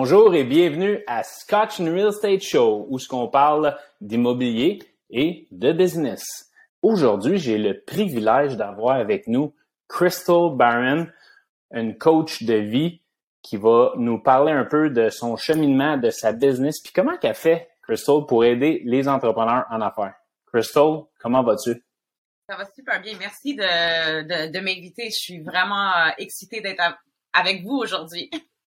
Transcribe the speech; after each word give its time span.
Bonjour 0.00 0.32
et 0.36 0.44
bienvenue 0.44 1.02
à 1.08 1.24
Scotch 1.24 1.80
Real 1.80 2.10
Estate 2.10 2.40
Show 2.40 2.86
où 2.88 3.00
ce 3.00 3.08
qu'on 3.08 3.26
parle 3.26 3.76
d'immobilier 4.00 4.78
et 5.10 5.48
de 5.50 5.72
business. 5.72 6.52
Aujourd'hui, 6.82 7.38
j'ai 7.38 7.58
le 7.58 7.80
privilège 7.80 8.56
d'avoir 8.56 8.94
avec 8.94 9.26
nous 9.26 9.56
Crystal 9.88 10.54
Barron, 10.54 11.08
une 11.72 11.98
coach 11.98 12.44
de 12.44 12.54
vie 12.54 13.02
qui 13.42 13.56
va 13.56 13.90
nous 13.96 14.20
parler 14.20 14.52
un 14.52 14.64
peu 14.64 14.88
de 14.88 15.10
son 15.10 15.36
cheminement, 15.36 15.96
de 15.96 16.10
sa 16.10 16.32
business, 16.32 16.80
puis 16.80 16.92
comment 16.92 17.16
qu'elle 17.16 17.34
fait, 17.34 17.68
Crystal, 17.82 18.24
pour 18.28 18.44
aider 18.44 18.82
les 18.84 19.08
entrepreneurs 19.08 19.64
en 19.68 19.80
affaires. 19.80 20.14
Crystal, 20.46 21.06
comment 21.18 21.42
vas-tu? 21.42 21.74
Ça 22.48 22.56
va 22.56 22.66
super 22.66 23.02
bien. 23.02 23.14
Merci 23.18 23.56
de, 23.56 24.46
de, 24.48 24.60
m'inviter. 24.60 25.06
Je 25.06 25.18
suis 25.18 25.40
vraiment 25.40 25.88
euh, 25.88 26.10
excitée 26.18 26.60
d'être 26.60 26.84
avec 27.32 27.64
vous 27.64 27.78
aujourd'hui. 27.78 28.30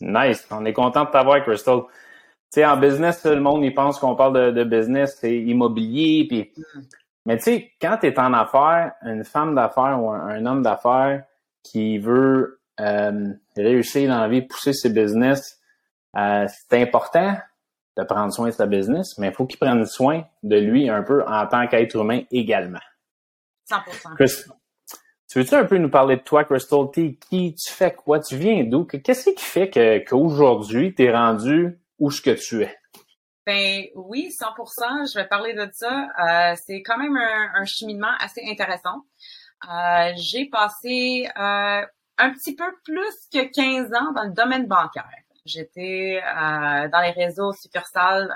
Nice. 0.00 0.46
On 0.50 0.64
est 0.64 0.72
content 0.72 1.04
de 1.04 1.10
t'avoir, 1.10 1.42
Crystal. 1.42 1.82
Tu 1.82 2.60
sais, 2.60 2.66
en 2.66 2.76
business, 2.76 3.22
tout 3.22 3.28
le 3.28 3.40
monde, 3.40 3.64
il 3.64 3.74
pense 3.74 3.98
qu'on 3.98 4.16
parle 4.16 4.52
de, 4.52 4.64
business, 4.64 5.16
c'est 5.20 5.36
immobilier, 5.36 6.26
puis... 6.28 6.52
Mm. 6.56 6.80
Mais 7.26 7.36
tu 7.36 7.44
sais, 7.44 7.70
quand 7.80 7.98
tu 8.00 8.06
es 8.06 8.18
en 8.18 8.32
affaires, 8.32 8.92
une 9.02 9.24
femme 9.24 9.54
d'affaires 9.54 10.02
ou 10.02 10.10
un, 10.10 10.44
homme 10.46 10.62
d'affaires 10.62 11.24
qui 11.62 11.98
veut 11.98 12.60
euh, 12.80 13.28
réussir 13.56 14.08
dans 14.08 14.20
la 14.20 14.28
vie, 14.28 14.42
pousser 14.42 14.72
ses 14.72 14.88
business, 14.88 15.60
euh, 16.16 16.46
c'est 16.48 16.80
important 16.80 17.36
de 17.96 18.04
prendre 18.04 18.32
soin 18.32 18.46
de 18.46 18.52
sa 18.52 18.66
business, 18.66 19.18
mais 19.18 19.28
il 19.28 19.34
faut 19.34 19.46
qu'il 19.46 19.58
prenne 19.58 19.84
soin 19.84 20.24
de 20.42 20.56
lui 20.56 20.88
un 20.88 21.02
peu 21.02 21.22
en 21.26 21.46
tant 21.46 21.66
qu'être 21.66 21.94
humain 21.96 22.22
également. 22.30 22.80
100%. 23.70 24.59
Tu 25.30 25.38
veux-tu 25.38 25.54
un 25.54 25.64
peu 25.64 25.78
nous 25.78 25.90
parler 25.90 26.16
de 26.16 26.22
toi, 26.22 26.42
Crystal? 26.42 26.90
T'es 26.92 27.14
qui? 27.14 27.54
Tu 27.54 27.72
fais? 27.72 27.94
Quoi? 27.94 28.18
Tu 28.18 28.36
viens 28.36 28.64
d'où? 28.64 28.84
Qu'est-ce 28.84 29.30
qui 29.30 29.40
fait 29.40 29.70
qu'aujourd'hui, 30.04 30.92
tu 30.92 31.04
es 31.04 31.12
rendu 31.12 31.78
où 32.00 32.10
ce 32.10 32.20
que 32.20 32.30
tu 32.30 32.62
es? 32.62 32.76
Ben 33.46 33.84
oui, 33.94 34.30
100%. 34.36 35.12
Je 35.12 35.16
vais 35.16 35.28
parler 35.28 35.54
de 35.54 35.68
ça. 35.72 36.08
Euh, 36.18 36.56
c'est 36.66 36.82
quand 36.82 36.98
même 36.98 37.16
un, 37.16 37.64
cheminement 37.64 38.10
assez 38.18 38.42
intéressant. 38.50 39.04
Euh, 39.70 40.12
j'ai 40.16 40.46
passé 40.46 41.28
euh, 41.38 41.86
un 42.18 42.30
petit 42.32 42.56
peu 42.56 42.64
plus 42.84 43.28
que 43.32 43.52
15 43.52 43.86
ans 43.94 44.12
dans 44.12 44.24
le 44.24 44.32
domaine 44.32 44.66
bancaire. 44.66 45.08
J'étais 45.46 46.20
dans 46.22 47.00
les 47.02 47.12
réseaux 47.12 47.52
succursales 47.52 48.28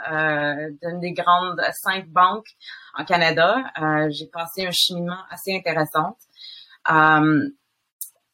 d'une 0.81 1.01
des 1.01 1.13
grandes 1.13 1.61
cinq 1.75 2.09
banques 2.09 2.49
en 2.97 3.05
Canada. 3.05 3.57
j'ai 4.09 4.27
passé 4.29 4.67
un 4.67 4.71
cheminement 4.73 5.19
assez 5.31 5.55
intéressant. 5.55 6.17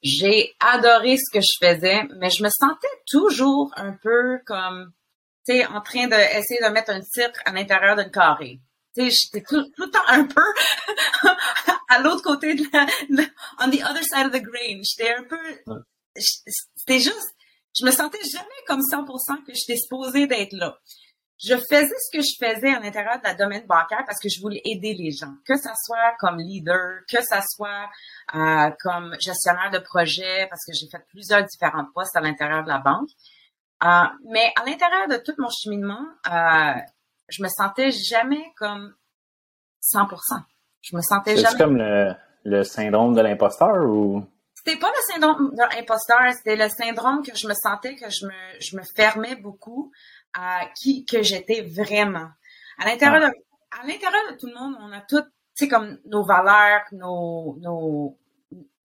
J'ai 0.02 0.54
adoré 0.60 1.16
ce 1.16 1.30
que 1.32 1.40
je 1.40 1.66
faisais, 1.66 2.02
mais 2.16 2.30
je 2.30 2.42
me 2.42 2.48
sentais 2.48 2.88
toujours 3.06 3.72
un 3.76 3.92
peu 3.92 4.38
comme 4.46 4.92
tu 5.46 5.64
en 5.64 5.80
train 5.80 6.06
d'essayer 6.06 6.60
de, 6.62 6.68
mettre 6.68 6.90
un 6.90 7.00
titre 7.00 7.40
à 7.44 7.52
l'intérieur 7.52 7.96
d'un 7.96 8.08
carré. 8.08 8.60
Tu 8.96 9.10
sais, 9.10 9.16
j'étais 9.32 9.44
tout, 9.46 9.62
tout, 9.76 9.84
le 9.84 9.90
temps 9.90 10.06
un 10.08 10.24
peu 10.24 10.42
à 11.88 12.00
l'autre 12.00 12.22
côté 12.22 12.54
de 12.54 12.64
la, 12.72 12.86
on 13.60 13.70
the 13.70 13.82
other 13.82 14.02
side 14.02 14.26
of 14.26 14.32
the 14.32 14.42
grain. 14.42 14.80
J'étais 14.82 15.14
un 15.14 15.24
peu, 15.24 15.36
c'était 16.16 16.98
juste, 16.98 17.34
je 17.78 17.84
me 17.84 17.90
sentais 17.90 18.22
jamais 18.30 18.48
comme 18.66 18.80
100% 18.80 19.44
que 19.44 19.52
j'étais 19.54 19.76
supposée 19.76 20.26
d'être 20.26 20.52
là. 20.52 20.76
Je 21.42 21.54
faisais 21.54 21.86
ce 21.86 22.18
que 22.18 22.22
je 22.22 22.36
faisais 22.38 22.74
à 22.74 22.80
l'intérieur 22.80 23.18
de 23.18 23.24
la 23.24 23.34
domaine 23.34 23.66
bancaire 23.66 24.04
parce 24.04 24.20
que 24.20 24.28
je 24.28 24.40
voulais 24.40 24.60
aider 24.64 24.94
les 24.94 25.10
gens, 25.10 25.32
que 25.46 25.56
ça 25.56 25.72
soit 25.74 26.14
comme 26.18 26.36
leader, 26.36 27.00
que 27.10 27.22
ça 27.22 27.40
soit 27.42 27.88
euh, 28.34 28.70
comme 28.80 29.16
gestionnaire 29.20 29.70
de 29.70 29.78
projet, 29.78 30.46
parce 30.50 30.60
que 30.66 30.72
j'ai 30.74 30.86
fait 30.90 31.02
plusieurs 31.08 31.42
différents 31.44 31.86
postes 31.94 32.14
à 32.14 32.20
l'intérieur 32.20 32.62
de 32.62 32.68
la 32.68 32.78
banque. 32.78 33.08
Euh, 33.82 34.04
mais 34.30 34.52
à 34.60 34.68
l'intérieur 34.68 35.08
de 35.08 35.16
tout 35.16 35.32
mon 35.38 35.48
cheminement, 35.48 36.04
euh, 36.30 36.80
je 37.30 37.42
me 37.42 37.48
sentais 37.48 37.90
jamais 37.90 38.52
comme 38.58 38.94
100%. 39.82 40.42
Je 40.82 40.94
me 40.94 41.00
sentais 41.00 41.36
jamais. 41.36 41.48
C'est 41.48 41.58
comme 41.58 41.78
le, 41.78 42.14
le 42.44 42.64
syndrome 42.64 43.14
de 43.14 43.22
l'imposteur 43.22 43.86
ou? 43.88 44.26
C'était 44.54 44.78
pas 44.78 44.90
le 44.90 45.14
syndrome 45.14 45.54
de 45.54 45.74
l'imposteur, 45.74 46.18
c'était 46.36 46.56
le 46.56 46.68
syndrome 46.68 47.22
que 47.22 47.34
je 47.34 47.48
me 47.48 47.54
sentais 47.54 47.94
que 47.94 48.10
je 48.10 48.26
me, 48.26 48.60
je 48.60 48.76
me 48.76 48.82
fermais 48.94 49.36
beaucoup 49.36 49.90
à 50.34 50.66
qui 50.78 51.04
que 51.04 51.22
j'étais 51.22 51.62
vraiment. 51.62 52.28
À 52.78 52.86
l'intérieur 52.86 53.22
ah. 53.24 53.30
de, 53.30 53.80
à 53.82 53.86
l'intérieur 53.86 54.32
de 54.32 54.36
tout 54.36 54.46
le 54.46 54.54
monde, 54.54 54.76
on 54.80 54.92
a 54.92 55.00
toutes, 55.00 55.28
tu 55.56 55.64
sais, 55.64 55.68
comme 55.68 55.98
nos 56.06 56.24
valeurs, 56.24 56.82
nos, 56.92 57.56
nos, 57.60 58.18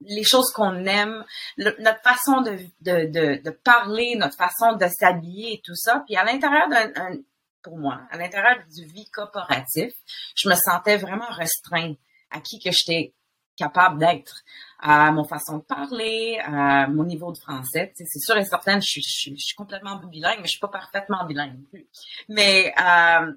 les 0.02 0.24
choses 0.24 0.52
qu'on 0.52 0.86
aime, 0.86 1.24
notre 1.58 2.02
façon 2.04 2.42
de, 2.42 2.58
de, 2.82 3.06
de, 3.08 3.42
de, 3.42 3.50
parler, 3.50 4.16
notre 4.16 4.36
façon 4.36 4.74
de 4.74 4.86
s'habiller 5.00 5.54
et 5.54 5.62
tout 5.64 5.76
ça. 5.76 6.04
Puis 6.06 6.16
à 6.16 6.24
l'intérieur 6.24 6.70
d'un, 6.70 7.18
pour 7.64 7.78
moi, 7.78 8.02
à 8.12 8.18
l'intérieur 8.18 8.58
du 8.76 8.86
vie 8.86 9.10
corporatif, 9.10 9.92
je 10.36 10.50
me 10.50 10.56
sentais 10.56 10.98
vraiment 10.98 11.30
restreinte 11.30 11.98
à 12.32 12.40
qui 12.40 12.60
que 12.60 12.72
j'étais 12.72 13.14
capable 13.56 14.00
d'être, 14.00 14.44
à 14.80 15.12
mon 15.12 15.24
façon 15.24 15.58
de 15.58 15.64
parler, 15.64 16.40
à 16.44 16.88
mon 16.88 17.04
niveau 17.04 17.32
de 17.32 17.38
français. 17.38 17.94
c'est 17.96 18.20
sûr 18.20 18.38
et 18.38 18.46
certain, 18.46 18.80
je 18.80 18.86
suis, 18.86 19.02
je, 19.02 19.36
suis, 19.38 19.56
complètement 19.56 19.96
bilingue, 19.98 20.40
mais 20.40 20.46
je 20.46 20.52
suis 20.52 20.60
pas 20.60 20.68
parfaitement 20.68 21.26
bilingue 21.26 21.58
non 21.58 21.66
plus. 21.70 21.88
Mais 22.30 22.74
euh, 22.80 23.32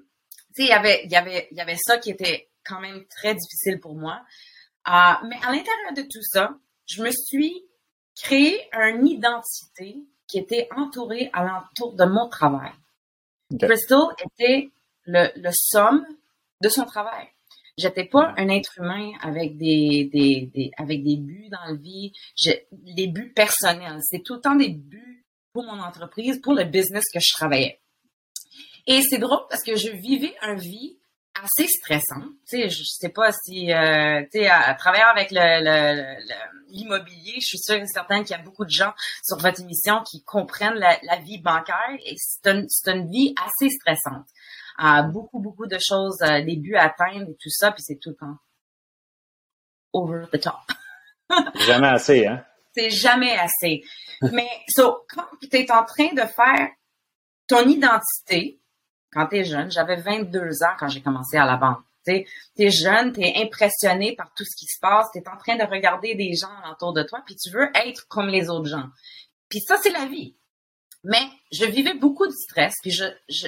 tu 0.55 0.63
sais, 0.63 0.63
il 0.63 0.69
y 0.69 0.73
avait, 0.73 1.05
y 1.07 1.15
avait, 1.15 1.47
y 1.51 1.61
avait 1.61 1.77
ça 1.77 1.97
qui 1.97 2.11
était 2.11 2.49
quand 2.65 2.79
même 2.79 3.05
très 3.05 3.33
difficile 3.33 3.79
pour 3.79 3.95
moi. 3.95 4.21
Ah, 4.85 5.21
mais 5.23 5.37
à 5.37 5.51
l'intérieur 5.51 5.93
de 5.95 6.01
tout 6.01 6.21
ça, 6.21 6.53
je 6.85 7.03
me 7.03 7.11
suis 7.11 7.63
créé 8.15 8.69
une 8.73 9.07
identité 9.07 9.97
qui 10.27 10.37
était 10.37 10.67
entourée 10.75 11.29
alentour 11.33 11.93
de 11.93 12.05
mon 12.05 12.27
travail. 12.29 12.71
Crystal 13.59 14.03
était 14.23 14.69
le, 15.05 15.29
le 15.35 15.49
somme 15.53 16.05
de 16.61 16.69
son 16.69 16.85
travail. 16.85 17.27
J'étais 17.79 18.05
pas 18.05 18.33
un 18.37 18.49
être 18.49 18.77
humain 18.77 19.11
avec 19.21 19.57
des, 19.57 20.09
des, 20.11 20.51
des 20.53 20.71
avec 20.77 21.03
des 21.03 21.15
buts 21.17 21.49
dans 21.49 21.63
la 21.65 21.75
vie, 21.75 22.11
les 22.95 23.07
buts 23.07 23.31
personnels. 23.33 23.99
C'est 24.03 24.21
tout 24.23 24.35
le 24.35 24.41
temps 24.41 24.55
des 24.55 24.69
buts 24.69 25.25
pour 25.53 25.63
mon 25.63 25.81
entreprise, 25.81 26.41
pour 26.41 26.53
le 26.53 26.65
business 26.65 27.05
que 27.13 27.19
je 27.19 27.33
travaillais. 27.33 27.79
Et 28.85 29.01
c'est 29.01 29.17
drôle 29.17 29.45
parce 29.49 29.63
que 29.63 29.75
je 29.75 29.89
vivais 29.91 30.35
une 30.41 30.59
vie 30.59 30.99
assez 31.43 31.67
stressant. 31.67 32.21
Tu 32.47 32.61
sais, 32.61 32.69
je 32.69 32.83
sais 32.83 33.09
pas 33.09 33.31
si, 33.31 33.71
euh, 33.71 34.21
tu 34.31 34.39
sais, 34.39 34.47
à, 34.47 34.75
avec 35.09 35.31
l'immobilier, 36.69 37.35
je 37.35 37.45
suis 37.45 37.59
sûre 37.59 37.75
et 37.75 37.87
certaine 37.87 38.23
qu'il 38.23 38.35
y 38.35 38.39
a 38.39 38.43
beaucoup 38.43 38.65
de 38.65 38.69
gens 38.69 38.93
sur 39.23 39.37
votre 39.37 39.61
émission 39.61 40.01
qui 40.09 40.23
comprennent 40.23 40.75
la, 40.75 41.17
vie 41.17 41.39
bancaire 41.39 41.97
et 42.05 42.15
c'est 42.17 42.49
une, 42.49 42.67
une, 42.87 43.09
vie 43.09 43.33
assez 43.37 43.69
stressante. 43.69 44.27
Euh, 44.81 45.01
beaucoup, 45.03 45.39
beaucoup 45.39 45.67
de 45.67 45.77
choses, 45.77 46.21
euh, 46.21 46.41
des 46.41 46.55
buts 46.55 46.75
à 46.75 46.85
atteindre 46.85 47.29
et 47.29 47.35
tout 47.35 47.49
ça, 47.49 47.71
puis 47.71 47.83
c'est 47.83 47.99
tout 47.99 48.11
le 48.11 48.15
temps 48.15 48.37
over 49.91 50.25
the 50.31 50.39
top. 50.39 50.55
jamais 51.65 51.89
assez, 51.89 52.25
hein? 52.25 52.45
C'est 52.73 52.89
jamais 52.89 53.37
assez. 53.37 53.83
Mais, 54.31 54.49
so, 54.69 55.05
quand 55.09 55.25
tu 55.41 55.57
es 55.57 55.71
en 55.71 55.83
train 55.83 56.13
de 56.13 56.21
faire 56.21 56.69
ton 57.47 57.67
identité, 57.67 58.61
quand 59.11 59.27
tu 59.27 59.37
es 59.37 59.43
jeune, 59.43 59.69
j'avais 59.71 59.97
22 59.97 60.63
ans 60.63 60.75
quand 60.77 60.87
j'ai 60.87 61.01
commencé 61.01 61.35
à 61.35 61.45
la 61.45 61.57
banque. 61.57 61.83
Tu 62.05 62.25
es 62.57 62.71
jeune, 62.71 63.11
tu 63.11 63.21
es 63.21 63.43
impressionné 63.43 64.15
par 64.15 64.33
tout 64.33 64.45
ce 64.45 64.55
qui 64.55 64.65
se 64.65 64.79
passe, 64.79 65.07
tu 65.11 65.19
es 65.19 65.27
en 65.27 65.37
train 65.37 65.57
de 65.57 65.69
regarder 65.69 66.15
des 66.15 66.33
gens 66.35 66.71
autour 66.71 66.93
de 66.93 67.03
toi, 67.03 67.21
puis 67.25 67.35
tu 67.35 67.49
veux 67.49 67.69
être 67.75 68.07
comme 68.07 68.27
les 68.27 68.49
autres 68.49 68.69
gens. 68.69 68.87
Puis 69.49 69.59
ça, 69.59 69.77
c'est 69.81 69.91
la 69.91 70.05
vie. 70.05 70.37
Mais 71.03 71.21
je 71.51 71.65
vivais 71.65 71.95
beaucoup 71.95 72.27
de 72.27 72.33
stress, 72.33 72.75
puis 72.81 72.91
je, 72.91 73.05
je 73.27 73.47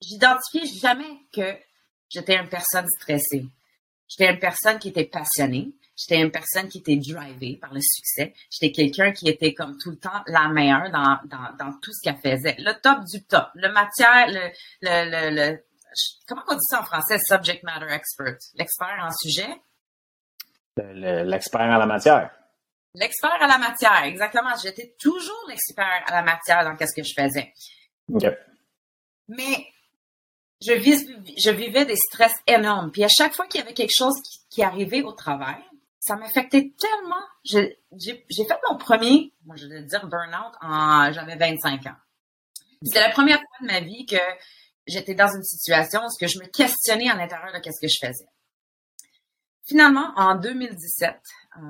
j'identifiais 0.00 0.66
jamais 0.80 1.20
que 1.32 1.56
j'étais 2.08 2.36
une 2.36 2.48
personne 2.48 2.86
stressée. 3.00 3.46
J'étais 4.08 4.32
une 4.32 4.38
personne 4.38 4.78
qui 4.78 4.88
était 4.88 5.04
passionnée. 5.04 5.72
J'étais 5.96 6.20
une 6.20 6.30
personne 6.30 6.68
qui 6.68 6.78
était 6.78 6.96
drivée 6.96 7.56
par 7.56 7.72
le 7.72 7.80
succès. 7.80 8.34
J'étais 8.50 8.70
quelqu'un 8.70 9.12
qui 9.12 9.28
était 9.28 9.54
comme 9.54 9.78
tout 9.78 9.90
le 9.90 9.98
temps 9.98 10.22
la 10.26 10.48
meilleure 10.48 10.90
dans, 10.90 11.18
dans, 11.24 11.56
dans 11.58 11.72
tout 11.80 11.90
ce 11.92 12.02
qu'elle 12.02 12.18
faisait. 12.18 12.54
Le 12.58 12.72
top 12.80 12.98
du 13.10 13.24
top. 13.24 13.48
Le 13.54 13.72
matière, 13.72 14.26
le, 14.28 14.50
le, 14.82 15.30
le, 15.34 15.64
comment 16.28 16.42
on 16.48 16.54
dit 16.54 16.60
ça 16.68 16.82
en 16.82 16.84
français? 16.84 17.18
Subject 17.26 17.62
matter 17.62 17.90
expert. 17.92 18.36
L'expert 18.56 18.98
en 19.00 19.10
sujet? 19.10 19.48
L'expert 20.76 21.62
en 21.62 21.78
la 21.78 21.86
matière. 21.86 22.30
L'expert 22.94 23.42
à 23.42 23.46
la 23.46 23.58
matière, 23.58 24.04
exactement. 24.04 24.54
J'étais 24.62 24.94
toujours 24.98 25.44
l'expert 25.48 26.04
à 26.06 26.12
la 26.12 26.22
matière 26.22 26.64
dans 26.64 26.76
ce 26.78 26.94
que 26.94 27.02
je 27.02 27.14
faisais. 27.14 27.52
Mais 29.28 29.66
je, 30.62 30.72
je 30.72 31.50
vivais 31.50 31.84
des 31.84 31.96
stress 31.96 32.32
énormes. 32.46 32.90
Puis 32.90 33.04
à 33.04 33.08
chaque 33.08 33.34
fois 33.34 33.46
qu'il 33.46 33.60
y 33.60 33.62
avait 33.62 33.74
quelque 33.74 33.94
chose 33.94 34.14
qui, 34.22 34.40
qui 34.50 34.62
arrivait 34.62 35.02
au 35.02 35.12
travail, 35.12 35.62
ça 36.00 36.16
m'affectait 36.16 36.72
tellement. 36.78 37.24
J'ai 37.44 38.44
fait 38.44 38.58
mon 38.70 38.78
premier, 38.78 39.32
moi 39.44 39.56
je 39.56 39.66
vais 39.66 39.82
dire 39.82 40.06
burn-out, 40.06 40.54
en 40.62 41.12
j'avais 41.12 41.36
25 41.36 41.86
ans. 41.86 41.96
C'est 42.82 43.00
la 43.00 43.10
première 43.10 43.38
fois 43.38 43.66
de 43.66 43.66
ma 43.66 43.80
vie 43.80 44.06
que 44.06 44.16
j'étais 44.86 45.14
dans 45.14 45.28
une 45.34 45.42
situation 45.42 46.00
où 46.04 46.26
je 46.26 46.38
me 46.38 46.46
questionnais 46.46 47.10
à 47.10 47.16
l'intérieur 47.16 47.52
de 47.52 47.58
ce 47.64 47.80
que 47.80 47.88
je 47.88 47.98
faisais. 48.06 48.28
Finalement, 49.66 50.12
en 50.14 50.36
2017, 50.36 51.10
euh, 51.56 51.60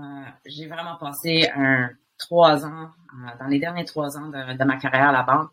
j'ai 0.45 0.67
vraiment 0.67 0.97
passé 0.99 1.49
un, 1.55 1.89
trois 2.19 2.67
ans, 2.67 2.91
euh, 2.91 3.39
dans 3.41 3.47
les 3.47 3.59
derniers 3.59 3.87
trois 3.87 4.19
ans 4.19 4.29
de, 4.29 4.65
ma 4.65 4.77
carrière 4.77 5.09
à 5.09 5.13
la 5.13 5.23
banque, 5.23 5.51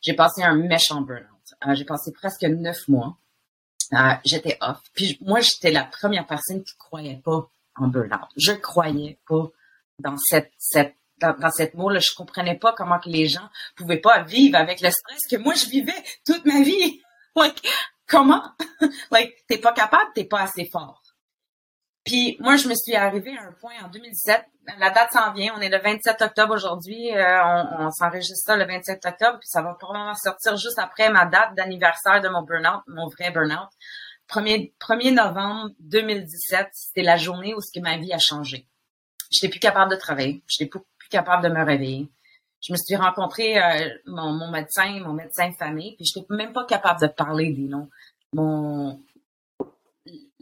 j'ai 0.00 0.14
passé 0.14 0.42
un 0.42 0.54
méchant 0.54 1.00
burn-out. 1.00 1.39
J'ai 1.72 1.84
passé 1.84 2.12
presque 2.12 2.42
neuf 2.42 2.88
mois. 2.88 3.16
j'étais 4.24 4.56
off. 4.60 4.80
Puis 4.94 5.18
moi, 5.20 5.40
j'étais 5.40 5.70
la 5.70 5.84
première 5.84 6.26
personne 6.26 6.62
qui 6.62 6.76
croyait 6.76 7.20
pas 7.24 7.48
en 7.76 7.88
burn-out. 7.88 8.28
Je 8.36 8.52
croyais 8.52 9.18
pas 9.26 9.50
dans 9.98 10.16
cette, 10.16 10.52
cette 10.58 10.94
dans, 11.20 11.50
cette 11.50 11.74
mot-là, 11.74 12.00
je 12.00 12.14
comprenais 12.14 12.56
pas 12.56 12.72
comment 12.72 12.98
que 12.98 13.08
les 13.08 13.28
gens 13.28 13.48
pouvaient 13.76 13.98
pas 13.98 14.22
vivre 14.22 14.56
avec 14.56 14.80
le 14.80 14.90
stress 14.90 15.20
que 15.30 15.36
moi 15.36 15.54
je 15.54 15.66
vivais 15.66 16.02
toute 16.24 16.44
ma 16.46 16.62
vie. 16.62 17.02
like, 17.36 17.66
comment? 18.06 18.42
like, 19.10 19.34
t'es 19.46 19.58
pas 19.58 19.72
capable, 19.72 20.10
t'es 20.14 20.24
pas 20.24 20.40
assez 20.40 20.68
fort. 20.72 21.02
Puis 22.04 22.36
moi, 22.40 22.56
je 22.56 22.68
me 22.68 22.74
suis 22.74 22.94
arrivée 22.94 23.36
à 23.36 23.42
un 23.42 23.52
point 23.52 23.72
en 23.84 23.88
2017. 23.88 24.42
La 24.78 24.90
date 24.90 25.12
s'en 25.12 25.32
vient. 25.32 25.54
On 25.56 25.60
est 25.60 25.68
le 25.68 25.78
27 25.78 26.22
octobre 26.22 26.54
aujourd'hui. 26.54 27.14
Euh, 27.14 27.44
on, 27.44 27.86
on 27.86 27.90
s'enregistre 27.90 28.54
le 28.54 28.64
27 28.64 29.04
octobre. 29.04 29.38
Puis 29.38 29.48
ça 29.48 29.62
va 29.62 29.74
probablement 29.74 30.14
sortir 30.14 30.56
juste 30.56 30.78
après 30.78 31.10
ma 31.10 31.26
date 31.26 31.54
d'anniversaire 31.56 32.20
de 32.20 32.28
mon 32.28 32.42
burn-out, 32.42 32.82
mon 32.86 33.08
vrai 33.08 33.30
burn-out. 33.30 33.68
1er, 34.30 34.72
1er 34.78 35.14
novembre 35.14 35.70
2017, 35.80 36.68
c'était 36.72 37.02
la 37.02 37.16
journée 37.16 37.54
où 37.54 37.60
ce 37.60 37.72
que 37.72 37.82
ma 37.82 37.96
vie 37.98 38.12
a 38.12 38.18
changé. 38.18 38.66
J'étais 39.30 39.48
plus 39.48 39.60
capable 39.60 39.90
de 39.90 39.96
travailler. 39.96 40.42
J'étais 40.46 40.68
plus, 40.68 40.80
capable 41.10 41.42
de 41.42 41.52
me 41.52 41.64
réveiller. 41.64 42.08
Je 42.60 42.72
me 42.72 42.78
suis 42.78 42.94
rencontré 42.94 43.58
euh, 43.58 43.88
mon, 44.06 44.32
mon, 44.32 44.48
médecin, 44.48 45.00
mon 45.00 45.12
médecin 45.12 45.48
de 45.48 45.54
famille, 45.56 45.96
puis 45.96 46.04
j'étais 46.04 46.24
même 46.30 46.52
pas 46.52 46.64
capable 46.66 47.00
de 47.00 47.08
parler, 47.08 47.50
dis 47.50 47.66
non. 47.66 47.88
Mon 48.32 49.02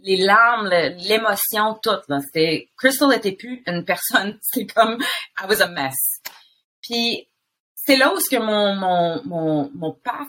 les 0.03 0.17
larmes, 0.17 0.69
l'émotion, 0.69 1.79
tout. 1.83 2.01
Là. 2.09 2.21
C'était 2.21 2.71
Crystal 2.77 3.09
n'était 3.09 3.33
plus 3.33 3.63
une 3.67 3.85
personne. 3.85 4.39
C'est 4.43 4.67
comme 4.67 5.03
I 5.39 5.47
was 5.49 5.63
a 5.63 5.69
mess. 5.69 6.21
Puis 6.83 7.29
c'est 7.75 7.97
là 7.97 8.13
où 8.13 8.21
ce 8.21 8.29
que 8.29 8.41
mon 8.41 8.75
mon 8.75 9.23
mon 9.25 9.71
mon 9.75 9.93
path, 9.93 10.29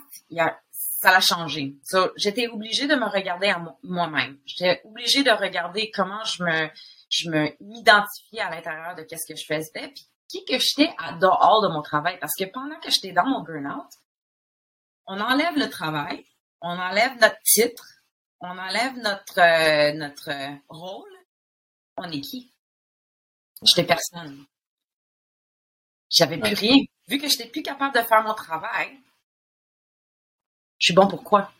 ça 0.72 1.12
l'a 1.12 1.20
changé. 1.20 1.76
So, 1.84 2.12
j'étais 2.16 2.48
obligée 2.48 2.86
de 2.86 2.94
me 2.94 3.06
regarder 3.06 3.48
à 3.48 3.62
moi-même. 3.82 4.38
J'étais 4.46 4.80
obligée 4.84 5.22
de 5.22 5.30
regarder 5.30 5.90
comment 5.90 6.24
je 6.24 6.42
me 6.42 6.68
je 7.10 7.28
me 7.28 7.50
m'identifiais 7.60 8.40
à 8.40 8.50
l'intérieur 8.50 8.94
de 8.94 9.02
qu'est-ce 9.02 9.30
que 9.30 9.38
je 9.38 9.44
faisais, 9.44 9.88
puis 9.88 10.06
qui 10.28 10.44
que 10.44 10.58
j'étais 10.58 10.94
dehors 11.20 11.60
de 11.62 11.68
mon 11.68 11.82
travail. 11.82 12.18
Parce 12.20 12.34
que 12.38 12.44
pendant 12.44 12.78
que 12.80 12.90
j'étais 12.90 13.12
dans 13.12 13.26
mon 13.26 13.42
burn-out, 13.42 13.88
on 15.06 15.20
enlève 15.20 15.56
le 15.56 15.68
travail, 15.68 16.24
on 16.60 16.78
enlève 16.78 17.18
notre 17.20 17.40
titre, 17.42 17.84
on 18.40 18.58
enlève 18.58 18.96
notre, 18.98 19.40
euh, 19.40 19.92
notre 19.92 20.30
rôle, 20.68 21.10
on 21.96 22.10
est 22.10 22.20
qui? 22.20 22.52
J'étais 23.62 23.84
personne. 23.84 24.46
J'avais 26.10 26.38
plus 26.38 26.54
rien. 26.54 26.78
Vu 27.08 27.18
que 27.18 27.28
j'étais 27.28 27.48
plus 27.48 27.62
capable 27.62 27.94
de 27.94 28.02
faire 28.02 28.22
mon 28.22 28.34
travail, 28.34 28.98
je 30.78 30.86
suis 30.86 30.94
bon 30.94 31.06
pour 31.06 31.22
quoi? 31.22 31.52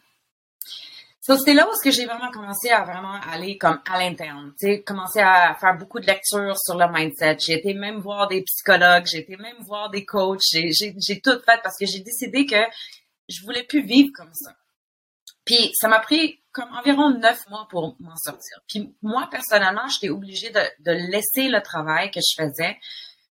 So, 1.23 1.37
c'était 1.37 1.53
là 1.53 1.69
où 1.69 1.73
que 1.85 1.91
j'ai 1.91 2.07
vraiment 2.07 2.31
commencé 2.31 2.71
à 2.71 2.83
vraiment 2.83 3.13
aller 3.13 3.59
comme 3.59 3.81
à 3.87 3.99
l'interne, 3.99 4.55
tu 4.59 4.67
sais, 4.67 4.83
commencer 4.83 5.21
à 5.21 5.55
faire 5.55 5.77
beaucoup 5.77 6.01
de 6.01 6.07
lectures 6.07 6.57
sur 6.59 6.77
le 6.79 6.91
mindset. 6.91 7.37
J'ai 7.41 7.59
été 7.59 7.75
même 7.75 7.99
voir 7.99 8.27
des 8.27 8.43
psychologues, 8.43 9.07
j'ai 9.07 9.19
été 9.19 9.37
même 9.37 9.59
voir 9.61 9.91
des 9.91 10.07
coachs, 10.07 10.41
j'ai 10.51 11.21
tout 11.21 11.39
fait 11.45 11.61
parce 11.63 11.77
que 11.79 11.85
j'ai 11.85 12.01
décidé 12.01 12.47
que 12.47 12.57
je 13.29 13.43
voulais 13.43 13.65
plus 13.65 13.83
vivre 13.83 14.11
comme 14.15 14.33
ça. 14.33 14.57
Puis 15.51 15.73
ça 15.75 15.89
m'a 15.89 15.99
pris 15.99 16.41
comme 16.53 16.73
environ 16.77 17.11
neuf 17.11 17.49
mois 17.49 17.67
pour 17.69 17.97
m'en 17.99 18.15
sortir. 18.15 18.61
Puis 18.69 18.95
moi, 19.03 19.29
personnellement, 19.33 19.89
j'étais 19.89 20.09
obligée 20.09 20.51
de, 20.51 20.93
laisser 20.93 21.49
le 21.49 21.61
travail 21.61 22.13
que 22.13 22.21
je 22.21 22.41
faisais 22.41 22.79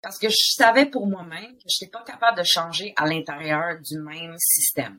parce 0.00 0.18
que 0.18 0.30
je 0.30 0.54
savais 0.56 0.86
pour 0.86 1.06
moi-même 1.06 1.52
que 1.58 1.64
je 1.68 1.84
n'étais 1.84 1.90
pas 1.90 2.02
capable 2.04 2.38
de 2.38 2.42
changer 2.42 2.94
à 2.96 3.04
l'intérieur 3.04 3.78
du 3.82 3.98
même 3.98 4.34
système. 4.38 4.98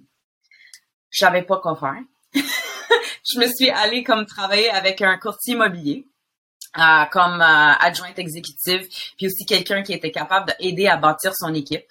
Je 1.09 1.17
savais 1.17 1.41
pas 1.41 1.57
quoi 1.57 1.75
faire. 1.75 2.03
je 2.35 3.39
me 3.39 3.47
suis 3.47 3.71
allée 3.71 4.03
comme 4.03 4.27
travailler 4.27 4.69
avec 4.69 5.01
un 5.01 5.17
courtier 5.17 5.55
immobilier. 5.55 6.07
Euh, 6.77 7.05
comme 7.05 7.41
euh, 7.41 7.73
adjointe 7.79 8.19
exécutive, 8.19 8.87
puis 9.17 9.25
aussi 9.25 9.45
quelqu'un 9.47 9.81
qui 9.81 9.93
était 9.93 10.11
capable 10.11 10.53
d'aider 10.59 10.85
à 10.85 10.97
bâtir 10.97 11.33
son 11.35 11.51
équipe. 11.55 11.87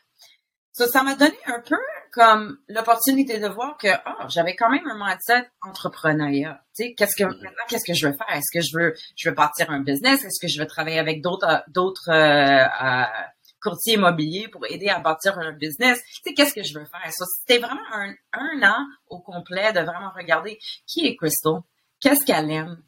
Ça, 0.70 0.87
ça 0.87 1.02
m'a 1.02 1.17
donné 1.17 1.37
un 1.46 1.58
peu 1.58 1.79
comme 2.12 2.58
l'opportunité 2.69 3.38
de 3.38 3.49
voir 3.49 3.76
que 3.76 3.88
oh, 3.88 4.25
j'avais 4.29 4.56
quand 4.56 4.70
même 4.70 4.87
un 4.87 4.99
mindset 4.99 5.49
entrepreneuriat. 5.62 6.61
Tu 6.75 6.85
sais, 6.85 6.94
qu'est-ce 6.94 7.17
que 7.17 7.25
mm-hmm. 7.25 7.43
maintenant 7.43 7.64
qu'est-ce 7.69 7.85
que 7.85 7.94
je 7.94 8.08
veux 8.08 8.14
faire? 8.14 8.31
Est-ce 8.31 8.53
que 8.53 8.64
je 8.64 8.76
veux 8.76 8.94
je 9.17 9.29
veux 9.29 9.35
bâtir 9.35 9.70
un 9.70 9.81
business? 9.81 10.25
Est-ce 10.25 10.41
que 10.41 10.49
je 10.49 10.58
veux 10.58 10.67
travailler 10.67 10.99
avec 10.99 11.23
d'autres 11.23 11.62
d'autres 11.69 12.11
euh, 12.11 12.67
euh, 12.82 13.05
courtiers 13.61 13.94
immobiliers 13.94 14.49
pour 14.49 14.64
aider 14.67 14.88
à 14.88 14.99
bâtir 14.99 15.38
un 15.38 15.53
business? 15.53 16.03
Tu 16.05 16.20
sais, 16.25 16.35
qu'est-ce 16.35 16.55
que 16.55 16.62
je 16.62 16.79
veux 16.79 16.87
faire? 16.87 17.12
Ça, 17.12 17.25
c'était 17.41 17.61
vraiment 17.61 17.82
un, 17.93 18.14
un 18.32 18.62
an 18.62 18.87
au 19.08 19.20
complet 19.20 19.73
de 19.73 19.81
vraiment 19.81 20.11
regarder 20.14 20.58
qui 20.87 21.06
est 21.06 21.17
Crystal, 21.17 21.61
qu'est-ce 22.00 22.25
qu'elle 22.25 22.50
aime, 22.50 22.82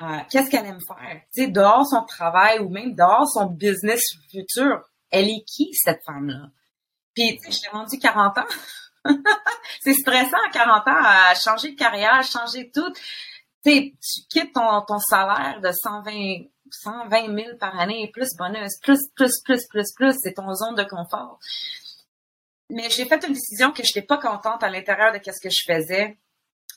euh, 0.00 0.18
qu'est-ce 0.30 0.50
qu'elle 0.50 0.66
aime 0.66 0.80
faire? 0.86 1.20
Tu 1.34 1.44
sais, 1.44 1.48
dehors 1.48 1.86
son 1.86 2.04
travail 2.04 2.58
ou 2.60 2.68
même 2.68 2.94
dehors 2.94 3.28
son 3.28 3.46
business 3.46 4.02
futur, 4.30 4.82
elle 5.10 5.28
est 5.28 5.44
qui 5.46 5.70
cette 5.74 6.02
femme 6.04 6.28
là 6.28 6.48
puis, 7.14 7.38
tu 7.38 7.52
sais, 7.52 7.60
j'ai 7.62 7.70
rendu 7.70 7.98
40 7.98 8.38
ans. 8.38 8.46
c'est 9.82 9.94
stressant 9.94 10.38
à 10.46 10.50
40 10.50 10.88
ans 10.88 11.02
à 11.04 11.34
changer 11.34 11.72
de 11.72 11.76
carrière, 11.76 12.22
changer 12.22 12.70
tout. 12.70 12.92
Tu 13.64 13.70
sais, 13.70 13.94
tu 14.00 14.20
quittes 14.28 14.52
ton, 14.52 14.82
ton 14.82 14.98
salaire 14.98 15.60
de 15.60 15.70
120, 15.72 16.44
120 16.70 17.36
000 17.36 17.56
par 17.58 17.78
année, 17.78 18.10
plus 18.12 18.28
bonus, 18.36 18.78
plus, 18.80 18.98
plus, 19.14 19.40
plus, 19.44 19.66
plus, 19.68 19.92
plus, 19.94 20.14
c'est 20.20 20.34
ton 20.34 20.52
zone 20.54 20.74
de 20.74 20.84
confort. 20.84 21.38
Mais 22.70 22.88
j'ai 22.90 23.04
fait 23.04 23.22
une 23.26 23.34
décision 23.34 23.72
que 23.72 23.82
je 23.82 23.88
n'étais 23.88 24.06
pas 24.06 24.18
contente 24.18 24.62
à 24.62 24.70
l'intérieur 24.70 25.12
de 25.12 25.18
ce 25.18 25.40
que 25.40 25.50
je 25.50 25.64
faisais 25.66 26.16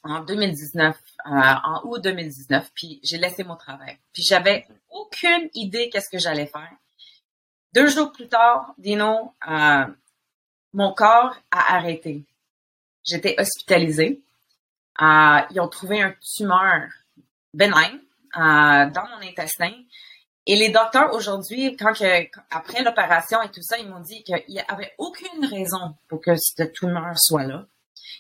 en 0.03 0.19
2019, 0.23 0.95
euh, 0.95 1.29
en 1.31 1.81
août 1.85 2.01
2019, 2.03 2.69
puis 2.75 2.99
j'ai 3.03 3.17
laissé 3.17 3.43
mon 3.43 3.55
travail. 3.55 3.97
Puis 4.13 4.23
j'avais 4.23 4.67
aucune 4.89 5.49
idée 5.55 5.89
qu'est-ce 5.89 6.09
que 6.11 6.19
j'allais 6.19 6.45
faire. 6.45 6.71
Deux 7.73 7.87
jours 7.87 8.11
plus 8.11 8.27
tard, 8.27 8.73
Dino, 8.77 9.33
euh, 9.47 9.85
mon 10.75 10.93
corps 10.93 11.35
a 11.51 11.75
arrêté. 11.77 12.25
J'étais 13.03 13.35
hospitalisée. 13.39 14.21
Euh, 15.01 15.39
ils 15.51 15.59
ont 15.59 15.69
trouvé 15.69 16.01
un 16.01 16.13
tumeur 16.35 16.89
bénin 17.53 17.93
euh, 18.35 18.89
dans 18.89 19.07
mon 19.09 19.21
intestin. 19.23 19.71
Et 20.45 20.55
les 20.57 20.69
docteurs 20.69 21.13
aujourd'hui, 21.13 21.75
après 22.51 22.83
l'opération 22.83 23.41
et 23.41 23.49
tout 23.49 23.61
ça, 23.61 23.77
ils 23.77 23.89
m'ont 23.89 24.01
dit 24.01 24.21
qu'il 24.23 24.43
n'y 24.49 24.59
avait 24.59 24.93
aucune 24.97 25.45
raison 25.45 25.95
pour 26.09 26.21
que 26.21 26.35
cette 26.35 26.73
tumeur 26.73 27.17
soit 27.17 27.45
là. 27.45 27.65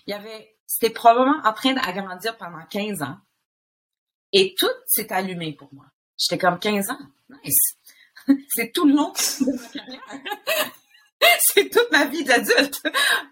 Il 0.07 0.13
avait, 0.13 0.55
c'était 0.65 0.93
probablement 0.93 1.41
en 1.43 1.53
train 1.53 1.73
d'agrandir 1.73 2.37
pendant 2.37 2.65
15 2.69 3.01
ans. 3.01 3.17
Et 4.31 4.55
tout 4.57 4.71
s'est 4.85 5.11
allumé 5.11 5.53
pour 5.53 5.73
moi. 5.73 5.85
J'étais 6.17 6.37
comme 6.37 6.57
15 6.57 6.89
ans? 6.89 6.99
Nice. 7.43 7.77
C'est 8.49 8.71
tout 8.71 8.85
le 8.85 8.95
long 8.95 9.11
de 9.11 9.51
ma 9.51 9.67
carrière. 9.67 10.71
c'est 11.39 11.69
toute 11.69 11.91
ma 11.91 12.05
vie 12.05 12.23
d'adulte. 12.23 12.81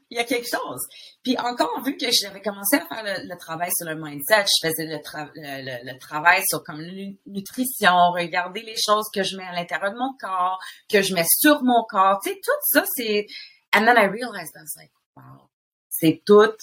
Il 0.09 0.17
y 0.17 0.19
a 0.19 0.23
quelque 0.23 0.47
chose. 0.47 0.81
Puis 1.23 1.37
encore, 1.37 1.81
vu 1.83 1.97
que 1.97 2.07
j'avais 2.11 2.41
commencé 2.41 2.77
à 2.77 2.85
faire 2.85 3.03
le, 3.03 3.37
travail 3.37 3.71
sur 3.75 3.87
le 3.87 3.95
mindset, 3.95 4.45
je 4.61 4.67
faisais 4.67 4.85
le, 4.85 5.91
le, 5.93 5.99
travail 5.99 6.43
sur 6.47 6.63
comme 6.63 6.81
nutrition, 7.25 8.11
regarder 8.11 8.61
les 8.61 8.75
choses 8.77 9.07
que 9.13 9.23
je 9.23 9.37
mets 9.37 9.45
à 9.45 9.53
l'intérieur 9.53 9.91
de 9.91 9.97
mon 9.97 10.13
corps, 10.19 10.59
que 10.89 11.01
je 11.01 11.13
mets 11.13 11.25
sur 11.27 11.61
mon 11.63 11.83
corps. 11.87 12.19
Tu 12.23 12.31
sais, 12.31 12.35
tout 12.35 12.51
ça, 12.71 12.83
c'est... 12.95 13.27
And 13.75 13.85
then 13.85 13.97
I 13.97 14.05
realized, 14.05 14.53
I 14.55 14.61
was 14.61 14.75
like, 14.77 14.91
wow, 15.17 15.49
c'est 15.89 16.21
tout 16.25 16.55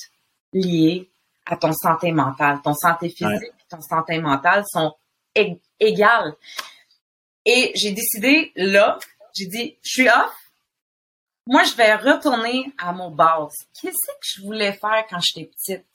lié 0.53 1.11
à 1.47 1.57
ton 1.57 1.73
santé 1.73 2.13
mentale. 2.13 2.61
Ton 2.63 2.75
santé 2.75 3.09
physique 3.09 3.43
et 3.43 3.69
ton 3.69 3.81
santé 3.81 4.19
mentale 4.21 4.65
sont 4.71 4.95
égales. 5.81 6.37
Et 7.45 7.73
j'ai 7.75 7.93
décidé, 7.93 8.53
là, 8.55 8.99
j'ai 9.35 9.47
dit, 9.47 9.79
je 9.83 9.91
suis 9.91 10.09
off, 10.09 10.50
moi, 11.47 11.65
je 11.65 11.75
vais 11.75 11.95
retourner 11.95 12.73
à 12.79 12.93
mon 12.93 13.11
base. 13.11 13.55
Qu'est-ce 13.81 14.13
que 14.13 14.19
je 14.23 14.43
voulais 14.43 14.73
faire 14.73 15.05
quand 15.09 15.21
j'étais 15.21 15.51
petite? 15.51 15.87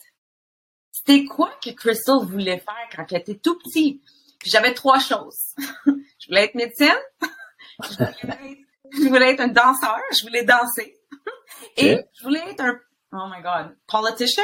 C'était 0.91 1.25
quoi 1.25 1.51
que 1.63 1.69
Crystal 1.71 2.17
voulait 2.25 2.59
faire 2.59 2.87
quand 2.95 3.05
elle 3.11 3.21
était 3.21 3.35
tout 3.35 3.57
petit? 3.59 4.01
J'avais 4.43 4.73
trois 4.73 4.99
choses. 4.99 5.53
je 5.85 6.27
voulais 6.27 6.45
être 6.45 6.55
médecine, 6.55 6.93
je 7.81 9.07
voulais 9.07 9.31
être, 9.31 9.39
un 9.41 9.47
danseur, 9.47 9.99
je 10.11 10.23
voulais 10.23 10.43
danser, 10.43 10.97
et 11.77 11.97
je 12.13 12.23
voulais 12.23 12.43
être 12.49 12.61
un, 12.61 12.79
oh 13.13 13.27
my 13.29 13.41
god, 13.41 13.75
politician? 13.87 14.43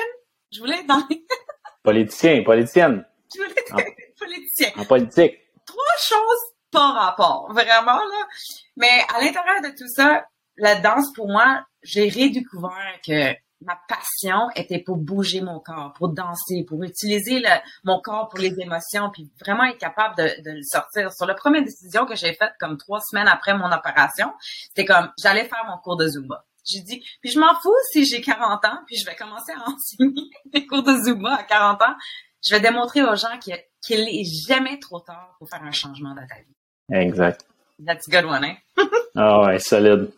Je 0.51 0.59
voulais 0.59 0.79
être 0.79 0.87
dans 0.87 1.07
Politicien, 1.83 2.43
politicienne. 2.43 3.05
Je 3.33 3.41
voulais 3.41 3.55
être 3.57 3.75
politicien. 4.19 4.69
En 4.75 4.85
politique. 4.85 5.39
Trois 5.65 5.97
choses 5.99 6.53
par 6.71 6.93
rapport, 6.93 7.51
vraiment, 7.53 7.97
là. 7.97 8.27
Mais 8.75 9.03
à 9.13 9.21
l'intérieur 9.21 9.61
de 9.63 9.69
tout 9.69 9.87
ça, 9.87 10.25
la 10.61 10.75
danse, 10.75 11.11
pour 11.13 11.27
moi, 11.27 11.65
j'ai 11.83 12.09
redécouvert 12.09 12.99
que 13.05 13.33
ma 13.61 13.79
passion 13.87 14.49
était 14.55 14.79
pour 14.79 14.97
bouger 14.97 15.41
mon 15.41 15.59
corps, 15.59 15.93
pour 15.93 16.09
danser, 16.09 16.65
pour 16.67 16.83
utiliser 16.83 17.43
mon 17.83 17.99
corps 18.01 18.29
pour 18.29 18.39
les 18.39 18.53
émotions, 18.59 19.09
puis 19.11 19.31
vraiment 19.39 19.65
être 19.65 19.77
capable 19.77 20.15
de, 20.17 20.41
de 20.43 20.51
le 20.51 20.63
sortir. 20.63 21.11
Sur 21.13 21.25
la 21.25 21.35
première 21.35 21.63
décision 21.63 22.05
que 22.05 22.15
j'ai 22.15 22.33
faite, 22.33 22.53
comme 22.59 22.77
trois 22.77 22.99
semaines 23.01 23.27
après 23.27 23.55
mon 23.55 23.71
opération, 23.71 24.31
c'était 24.67 24.85
comme 24.85 25.11
j'allais 25.21 25.45
faire 25.45 25.63
mon 25.67 25.77
cours 25.77 25.97
de 25.97 26.07
Zumba. 26.07 26.45
J'ai 26.65 26.81
dit, 26.81 27.03
puis 27.21 27.31
je 27.31 27.39
m'en 27.39 27.53
fous 27.55 27.73
si 27.91 28.05
j'ai 28.05 28.21
40 28.21 28.65
ans, 28.65 28.79
puis 28.85 28.95
je 28.97 29.05
vais 29.05 29.15
commencer 29.15 29.51
à 29.51 29.69
enseigner 29.69 30.29
des 30.45 30.65
cours 30.65 30.83
de 30.83 30.93
Zumba 31.03 31.35
à 31.35 31.43
40 31.43 31.81
ans. 31.81 31.95
Je 32.43 32.51
vais 32.55 32.59
démontrer 32.59 33.03
aux 33.03 33.15
gens 33.15 33.37
qu'il 33.39 33.55
n'est 33.89 34.23
jamais 34.47 34.79
trop 34.79 34.99
tard 34.99 35.35
pour 35.37 35.49
faire 35.49 35.63
un 35.63 35.71
changement 35.71 36.15
dans 36.15 36.25
ta 36.27 36.35
vie. 36.35 36.99
Exact. 36.99 37.45
That's 37.85 38.07
a 38.07 38.11
good 38.11 38.29
one, 38.29 38.43
hein? 38.43 38.57
Ah 39.15 39.41
ouais, 39.41 39.59
solide. 39.59 40.11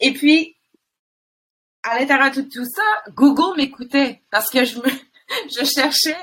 Et, 0.00 0.12
puis, 0.14 0.56
à 1.82 1.98
l'intérieur 1.98 2.30
de 2.30 2.42
tout 2.42 2.64
ça, 2.64 2.82
Google 3.10 3.56
m'écoutait 3.56 4.22
parce 4.30 4.50
que 4.50 4.64
je 4.64 4.80
cherchais 5.64 6.16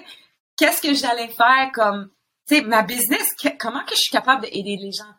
qu'est-ce 0.57 0.81
que 0.81 0.93
j'allais 0.93 1.29
faire 1.29 1.71
comme, 1.74 2.12
tu 2.48 2.55
sais, 2.55 2.62
ma 2.62 2.83
business, 2.83 3.29
comment 3.59 3.83
que 3.86 3.95
je 3.95 4.01
suis 4.01 4.12
capable 4.12 4.43
d'aider 4.43 4.77
les 4.77 4.91
gens. 4.91 5.13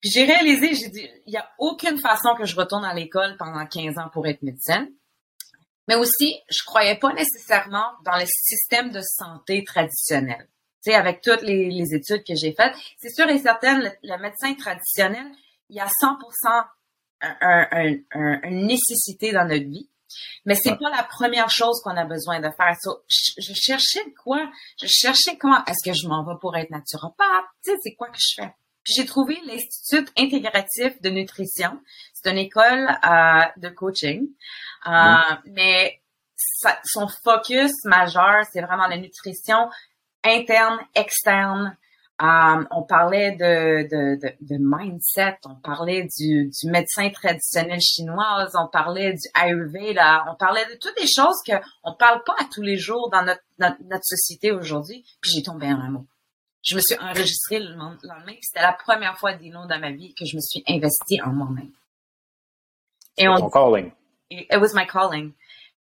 Puis 0.00 0.10
j'ai 0.10 0.24
réalisé, 0.24 0.74
j'ai 0.74 0.88
dit, 0.88 1.08
il 1.26 1.32
y 1.32 1.36
a 1.36 1.48
aucune 1.58 1.98
façon 1.98 2.34
que 2.36 2.44
je 2.44 2.56
retourne 2.56 2.84
à 2.84 2.94
l'école 2.94 3.36
pendant 3.38 3.64
15 3.64 3.98
ans 3.98 4.10
pour 4.12 4.26
être 4.26 4.42
médecin. 4.42 4.86
Mais 5.88 5.94
aussi, 5.94 6.40
je 6.48 6.62
croyais 6.64 6.96
pas 6.96 7.12
nécessairement 7.12 7.92
dans 8.04 8.18
le 8.18 8.26
système 8.26 8.90
de 8.90 9.00
santé 9.00 9.64
traditionnel. 9.64 10.48
Tu 10.82 10.90
sais, 10.90 10.94
avec 10.94 11.20
toutes 11.20 11.42
les, 11.42 11.70
les 11.70 11.94
études 11.94 12.24
que 12.24 12.34
j'ai 12.34 12.52
faites, 12.52 12.74
c'est 12.98 13.14
sûr 13.14 13.28
et 13.28 13.38
certain, 13.38 13.78
le, 13.78 14.18
médecin 14.18 14.54
traditionnel, 14.54 15.26
il 15.70 15.76
y 15.76 15.80
a 15.80 15.86
100% 15.86 16.66
une 17.40 18.66
nécessité 18.66 19.32
dans 19.32 19.46
notre 19.46 19.64
vie. 19.64 19.88
Mais 20.44 20.54
c'est 20.54 20.76
pas 20.76 20.90
la 20.90 21.02
première 21.02 21.50
chose 21.50 21.80
qu'on 21.82 21.96
a 21.96 22.04
besoin 22.04 22.40
de 22.40 22.48
faire. 22.56 22.74
je, 23.08 23.52
cherchais 23.54 24.12
quoi? 24.22 24.50
Je 24.80 24.86
cherchais 24.86 25.36
comment 25.38 25.64
est-ce 25.64 25.88
que 25.88 25.96
je 25.96 26.06
m'en 26.06 26.24
vais 26.24 26.38
pour 26.40 26.56
être 26.56 26.70
naturopathe? 26.70 27.46
Tu 27.64 27.70
sais, 27.70 27.76
c'est 27.82 27.94
quoi 27.94 28.08
que 28.08 28.18
je 28.18 28.42
fais? 28.42 28.54
Puis 28.84 28.94
j'ai 28.96 29.06
trouvé 29.06 29.40
l'Institut 29.46 30.06
intégratif 30.18 31.00
de 31.00 31.08
nutrition. 31.08 31.80
C'est 32.12 32.30
une 32.30 32.38
école 32.38 32.88
euh, 33.04 33.44
de 33.56 33.70
coaching. 33.70 34.28
Euh, 34.86 34.90
mm. 34.90 35.38
Mais 35.46 36.02
son 36.84 37.08
focus 37.24 37.72
majeur, 37.84 38.44
c'est 38.52 38.60
vraiment 38.60 38.86
la 38.86 38.98
nutrition 38.98 39.70
interne, 40.22 40.78
externe, 40.94 41.76
Um, 42.20 42.68
on 42.70 42.84
parlait 42.84 43.32
de, 43.32 43.88
de, 43.88 44.20
de, 44.20 44.34
de, 44.40 44.56
mindset, 44.60 45.36
on 45.46 45.56
parlait 45.56 46.06
du, 46.16 46.48
du 46.48 46.70
médecin 46.70 47.10
traditionnel 47.10 47.80
chinois, 47.80 48.46
on 48.54 48.68
parlait 48.68 49.14
du 49.14 49.28
Ayurveda, 49.34 50.24
on 50.30 50.36
parlait 50.36 50.64
de 50.66 50.78
toutes 50.78 50.94
les 51.00 51.08
choses 51.08 51.42
que 51.44 51.54
on 51.82 51.92
parle 51.96 52.22
pas 52.24 52.36
à 52.38 52.44
tous 52.44 52.62
les 52.62 52.76
jours 52.76 53.10
dans 53.10 53.24
notre, 53.24 53.42
notre, 53.58 54.04
société 54.04 54.52
aujourd'hui. 54.52 55.04
Puis 55.20 55.32
j'ai 55.34 55.42
tombé 55.42 55.66
en 55.66 55.80
amour. 55.80 56.04
Je 56.62 56.76
me 56.76 56.80
suis 56.80 56.96
enregistrée 57.00 57.58
le 57.58 57.74
lendemain, 57.74 58.36
c'était 58.42 58.62
la 58.62 58.74
première 58.74 59.18
fois, 59.18 59.32
Dino, 59.32 59.66
dans 59.66 59.80
ma 59.80 59.90
vie 59.90 60.14
que 60.14 60.24
je 60.24 60.36
me 60.36 60.40
suis 60.40 60.62
investie 60.68 61.20
en 61.20 61.32
moi-même. 61.32 61.72
Et 63.16 63.28
on, 63.28 63.50
calling. 63.50 63.90
It 64.30 64.60
was 64.60 64.72
my 64.72 64.86
calling. 64.86 65.32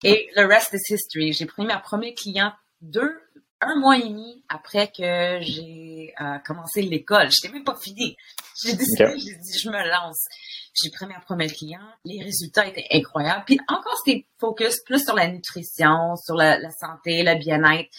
Et 0.03 0.29
le 0.37 0.45
rest 0.45 0.73
is 0.73 0.93
history. 0.93 1.33
J'ai 1.33 1.45
pris 1.45 1.65
ma 1.65 1.77
première 1.77 2.13
cliente 2.15 2.53
deux 2.79 3.19
un 3.61 3.79
mois 3.79 3.97
et 3.97 4.09
demi 4.09 4.43
après 4.49 4.87
que 4.87 5.39
j'ai 5.41 5.80
euh, 6.19 6.39
commencé 6.39 6.81
l'école. 6.81 7.29
Je 7.31 7.37
n'étais 7.37 7.53
même 7.53 7.63
pas 7.63 7.77
fini. 7.77 8.15
J'ai 8.63 8.73
décidé, 8.73 9.05
j'ai 9.17 9.35
dit, 9.35 9.59
je 9.59 9.69
me 9.69 9.89
lance. 9.89 10.25
J'ai 10.73 10.89
pris 10.89 11.05
mes 11.05 11.15
premiers 11.25 11.49
clients. 11.49 11.91
Les 12.05 12.23
résultats 12.23 12.67
étaient 12.67 12.87
incroyables. 12.91 13.43
Puis 13.45 13.59
encore, 13.67 13.97
c'était 14.03 14.25
focus 14.39 14.81
plus 14.85 15.03
sur 15.03 15.15
la 15.15 15.27
nutrition, 15.27 16.15
sur 16.17 16.35
la, 16.35 16.59
santé, 16.71 17.23
le 17.23 17.37
bien-être. 17.37 17.89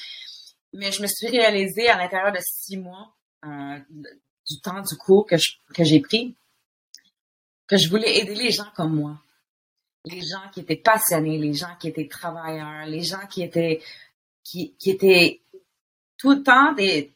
Mais 0.73 0.91
je 0.91 1.03
me 1.03 1.07
suis 1.07 1.29
réalisée 1.29 1.89
à 1.89 1.99
l'intérieur 1.99 2.33
de 2.33 2.41
six 2.43 2.77
mois 2.77 3.15
euh, 3.45 3.79
du 4.49 4.61
temps 4.63 4.81
du 4.81 4.97
cours 4.97 5.27
que, 5.27 5.37
que 5.75 5.85
j'ai 5.85 6.01
pris 6.01 6.35
que 7.73 7.79
je 7.79 7.89
voulais 7.89 8.19
aider 8.19 8.35
les 8.35 8.51
gens 8.51 8.71
comme 8.77 8.95
moi. 8.95 9.17
Les 10.05 10.21
gens 10.21 10.51
qui 10.53 10.61
étaient 10.61 10.77
passionnés, 10.77 11.39
les 11.39 11.55
gens 11.55 11.75
qui 11.81 11.89
étaient 11.89 12.09
travailleurs, 12.09 12.87
les 12.87 13.03
gens 13.03 13.27
qui 13.31 13.43
étaient 13.43 13.81
qui, 14.45 14.75
qui 14.79 14.91
étaient 14.91 15.41
tout 16.19 16.33
le 16.33 16.43
temps 16.43 16.73
des, 16.73 17.13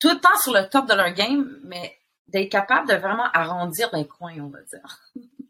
tout 0.00 0.08
le 0.08 0.18
temps 0.18 0.36
sur 0.42 0.52
le 0.52 0.68
top 0.68 0.88
de 0.88 0.94
leur 0.94 1.12
game, 1.12 1.58
mais 1.64 1.96
d'être 2.28 2.50
capable 2.50 2.88
de 2.88 2.94
vraiment 2.94 3.30
arrondir 3.32 3.90
les 3.92 4.06
coins, 4.06 4.34
on 4.40 4.48
va 4.48 4.60
dire. 4.62 5.00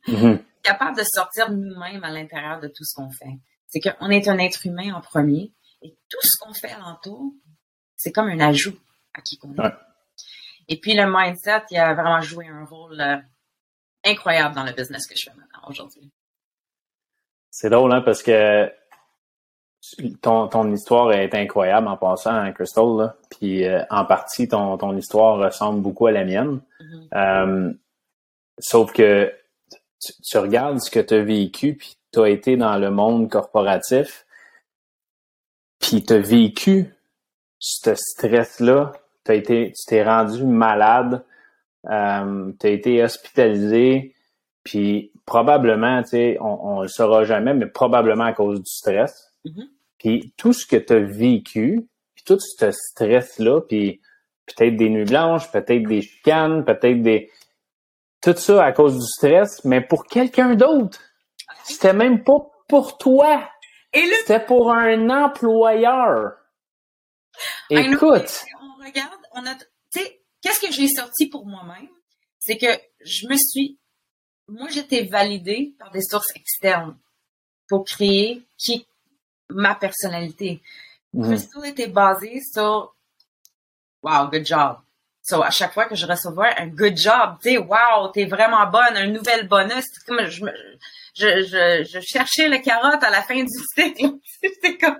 Mm-hmm. 0.09 0.43
capable 0.63 0.97
de 0.97 1.05
sortir 1.05 1.51
nous-mêmes 1.51 2.05
à 2.05 2.11
l'intérieur 2.11 2.61
de 2.61 2.69
tout 2.69 2.85
ce 2.85 2.95
qu'on 2.95 3.11
fait. 3.11 3.39
C'est 3.69 3.81
qu'on 3.81 4.11
est 4.11 4.29
un 4.29 4.39
être 4.39 4.67
humain 4.67 4.93
en 4.93 5.01
premier 5.01 5.53
et 5.83 5.97
tout 6.09 6.19
ce 6.23 6.39
qu'on 6.39 6.53
fait 6.53 6.73
alentour, 6.73 7.33
c'est 7.97 8.13
comme 8.13 8.29
un 8.29 8.41
ajout 8.41 8.77
à 9.15 9.21
qui 9.21 9.39
qu'on 9.39 9.55
est. 9.55 9.73
Et 10.69 10.79
puis 10.79 10.95
le 10.95 11.05
mindset, 11.07 11.65
il 11.71 11.79
a 11.79 11.95
vraiment 11.95 12.21
joué 12.21 12.47
un 12.49 12.65
rôle 12.65 13.01
euh, 13.01 13.17
incroyable 14.05 14.55
dans 14.55 14.65
le 14.65 14.73
business 14.73 15.07
que 15.07 15.15
je 15.17 15.31
fais 15.31 15.37
maintenant 15.37 15.63
aujourd'hui. 15.69 16.11
C'est 17.51 17.71
drôle, 17.71 17.93
hein, 17.93 18.03
parce 18.03 18.23
que 18.23 18.73
ton, 20.21 20.49
ton 20.49 20.73
histoire 20.73 21.13
est 21.13 21.35
incroyable 21.35 21.89
en 21.89 21.97
passant, 21.97 22.35
hein, 22.35 22.53
Crystal. 22.53 22.97
Là. 22.97 23.17
Puis 23.31 23.67
euh, 23.67 23.83
en 23.91 24.05
partie, 24.05 24.49
ton, 24.49 24.77
ton 24.77 24.97
histoire 24.97 25.39
ressemble 25.39 25.81
beaucoup 25.81 26.07
à 26.07 26.13
la 26.13 26.25
mienne. 26.25 26.61
Mm-hmm. 26.81 27.09
Euh, 27.15 27.73
sauf 28.59 28.93
que 28.93 29.33
tu, 30.01 30.39
regardes 30.39 30.81
ce 30.81 30.91
que 30.91 31.01
tu 31.01 31.15
as 31.15 31.23
vécu, 31.23 31.75
puis 31.75 31.97
tu 32.13 32.21
as 32.21 32.29
été 32.29 32.57
dans 32.57 32.77
le 32.77 32.91
monde 32.91 33.31
corporatif, 33.31 34.27
puis 35.79 36.05
tu 36.05 36.13
as 36.15 36.19
vécu 36.19 36.95
ce 37.59 37.95
stress-là. 37.95 38.93
Tu 39.25 39.43
t'es 39.87 40.03
rendu 40.03 40.45
malade, 40.45 41.25
euh, 41.89 42.53
tu 42.59 42.67
as 42.67 42.71
été 42.71 43.03
hospitalisé, 43.03 44.15
puis 44.65 45.13
probablement, 45.25 46.03
tu 46.03 46.09
sais, 46.09 46.39
on, 46.41 46.79
on 46.79 46.83
le 46.83 46.89
saura 46.89 47.25
jamais, 47.25 47.55
mais 47.55 47.67
probablement 47.67 48.25
à 48.25 48.33
cause 48.33 48.61
du 48.61 48.71
stress. 48.71 49.30
Mm-hmm. 49.45 49.69
Puis 49.99 50.33
tout 50.37 50.53
ce 50.53 50.67
que 50.67 50.77
tu 50.77 50.93
as 50.93 51.01
vécu, 51.01 51.89
puis 52.15 52.25
tout 52.25 52.39
ce 52.41 52.71
stress-là, 52.71 53.61
puis 53.63 54.01
peut-être 54.47 54.77
des 54.77 54.89
nuits 54.89 55.05
blanches, 55.05 55.51
peut-être 55.51 55.87
des 55.87 56.03
chicanes, 56.03 56.65
peut-être 56.65 57.03
des... 57.03 57.31
Tout 58.23 58.37
ça 58.37 58.65
à 58.65 58.73
cause 58.73 58.99
du 58.99 59.07
stress, 59.07 59.65
mais 59.65 59.81
pour 59.81 60.05
quelqu'un 60.07 60.55
d'autre. 60.55 61.01
C'était 61.65 61.95
même 61.95 62.23
pas 62.23 62.51
pour 62.69 62.99
toi. 62.99 63.49
C'était 63.93 64.45
pour 64.45 64.73
un 64.73 65.09
employeur. 65.09 66.33
Écoute. 67.71 68.45
On 68.61 68.85
regarde, 68.85 69.21
on 69.33 69.47
a, 69.47 69.55
tu 69.55 69.65
sais, 69.91 70.23
qu'est-ce 70.43 70.61
que 70.61 70.73
j'ai 70.73 70.89
sorti 70.89 71.29
pour 71.29 71.47
moi-même? 71.47 71.89
C'est 72.39 72.57
que 72.57 72.67
je 73.01 73.27
me 73.27 73.37
suis, 73.37 73.79
moi, 74.49 74.69
j'étais 74.71 75.05
validée 75.05 75.75
par 75.79 75.91
des 75.91 76.03
sources 76.03 76.35
externes 76.35 76.99
pour 77.69 77.85
créer 77.85 78.43
qui, 78.59 78.87
ma 79.51 79.75
personnalité. 79.75 80.61
Mm. 81.13 81.25
Crystal 81.25 81.67
était 81.67 81.89
basé 81.89 82.41
sur 82.53 82.95
Wow, 84.03 84.31
good 84.31 84.47
job. 84.47 84.79
So, 85.23 85.43
à 85.43 85.51
chaque 85.51 85.73
fois 85.73 85.85
que 85.85 85.95
je 85.95 86.07
recevais 86.07 86.55
un 86.57 86.69
good 86.69 86.97
job, 86.97 87.37
tu 87.43 87.51
sais, 87.51 87.59
wow, 87.59 88.09
t'es 88.13 88.25
vraiment 88.25 88.67
bonne, 88.67 88.97
un 88.97 89.07
nouvel 89.07 89.47
bonus, 89.47 89.85
comme 90.07 90.25
je, 90.27 90.47
je, 91.15 91.43
je, 91.43 91.85
je, 91.85 92.01
cherchais 92.01 92.49
la 92.49 92.59
carotte 92.59 93.05
à 93.05 93.11
la 93.11 93.21
fin 93.21 93.43
du 93.43 93.47
stick. 93.73 94.03
C'était 94.25 94.79
comme. 94.79 94.97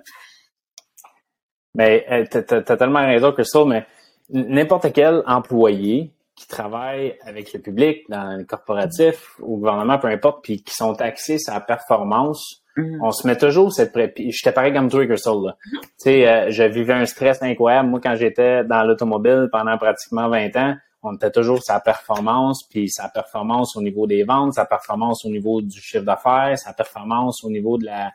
Mais 1.73 2.05
euh, 2.11 2.25
t'as 2.29 2.57
as, 2.57 2.77
tellement 2.77 2.99
raison, 2.99 3.31
Crystal, 3.31 3.65
mais 3.65 3.85
n'importe 4.29 4.93
quel 4.93 5.23
employé 5.25 6.11
qui 6.35 6.47
travaille 6.47 7.17
avec 7.21 7.51
le 7.53 7.59
public, 7.59 8.03
dans 8.09 8.37
le 8.37 8.43
corporatif, 8.43 9.39
au 9.39 9.57
gouvernement, 9.57 9.97
peu 9.97 10.07
importe, 10.07 10.43
puis 10.43 10.61
qui 10.63 10.75
sont 10.75 10.99
axés 11.01 11.39
sur 11.39 11.53
la 11.53 11.61
performance, 11.61 12.60
On 12.77 13.11
se 13.11 13.27
met 13.27 13.37
toujours 13.37 13.71
cette 13.73 13.91
pré... 13.91 14.13
J'étais 14.17 14.51
pareil 14.51 14.73
comme 14.73 14.89
toi, 14.89 15.05
Crystal. 15.05 15.35
Là. 15.43 15.57
Tu 15.71 15.79
sais, 15.97 16.27
euh, 16.27 16.49
je 16.49 16.63
vivais 16.63 16.93
un 16.93 17.05
stress 17.05 17.41
incroyable. 17.41 17.89
Moi, 17.89 17.99
quand 18.01 18.15
j'étais 18.15 18.63
dans 18.63 18.83
l'automobile 18.83 19.49
pendant 19.51 19.77
pratiquement 19.77 20.29
20 20.29 20.55
ans, 20.55 20.75
on 21.03 21.15
était 21.15 21.31
toujours 21.31 21.63
sa 21.63 21.79
performance, 21.79 22.63
puis 22.69 22.89
sa 22.89 23.09
performance 23.09 23.75
au 23.75 23.81
niveau 23.81 24.05
des 24.05 24.23
ventes, 24.23 24.53
sa 24.53 24.65
performance 24.65 25.25
au 25.25 25.29
niveau 25.29 25.61
du 25.61 25.81
chiffre 25.81 26.03
d'affaires, 26.03 26.57
sa 26.57 26.73
performance 26.73 27.43
au 27.43 27.49
niveau 27.49 27.77
de 27.77 27.85
la, 27.85 28.11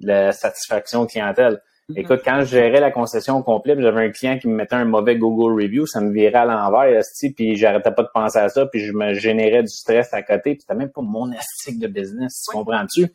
de 0.00 0.08
la 0.08 0.32
satisfaction 0.32 1.06
clientèle. 1.06 1.62
Mm-hmm. 1.88 2.00
Écoute, 2.00 2.20
quand 2.22 2.40
je 2.40 2.46
gérais 2.46 2.80
la 2.80 2.90
concession 2.90 3.42
complète, 3.42 3.80
j'avais 3.80 4.06
un 4.06 4.10
client 4.10 4.38
qui 4.38 4.46
me 4.46 4.54
mettait 4.54 4.74
un 4.74 4.84
mauvais 4.84 5.16
Google 5.16 5.58
review, 5.62 5.86
ça 5.86 6.02
me 6.02 6.12
virait 6.12 6.34
à 6.34 6.44
l'envers, 6.44 7.00
puis 7.34 7.56
j'arrêtais 7.56 7.92
pas 7.92 8.02
de 8.02 8.10
penser 8.12 8.38
à 8.38 8.50
ça, 8.50 8.66
puis 8.66 8.80
je 8.80 8.92
me 8.92 9.14
générais 9.14 9.62
du 9.62 9.70
stress 9.70 10.12
à 10.12 10.22
côté, 10.22 10.52
puis 10.52 10.60
c'était 10.60 10.78
même 10.78 10.90
pas 10.90 11.00
mon 11.00 11.32
astique 11.32 11.78
de 11.78 11.86
business, 11.86 12.44
tu 12.44 12.54
comprends-tu? 12.54 13.06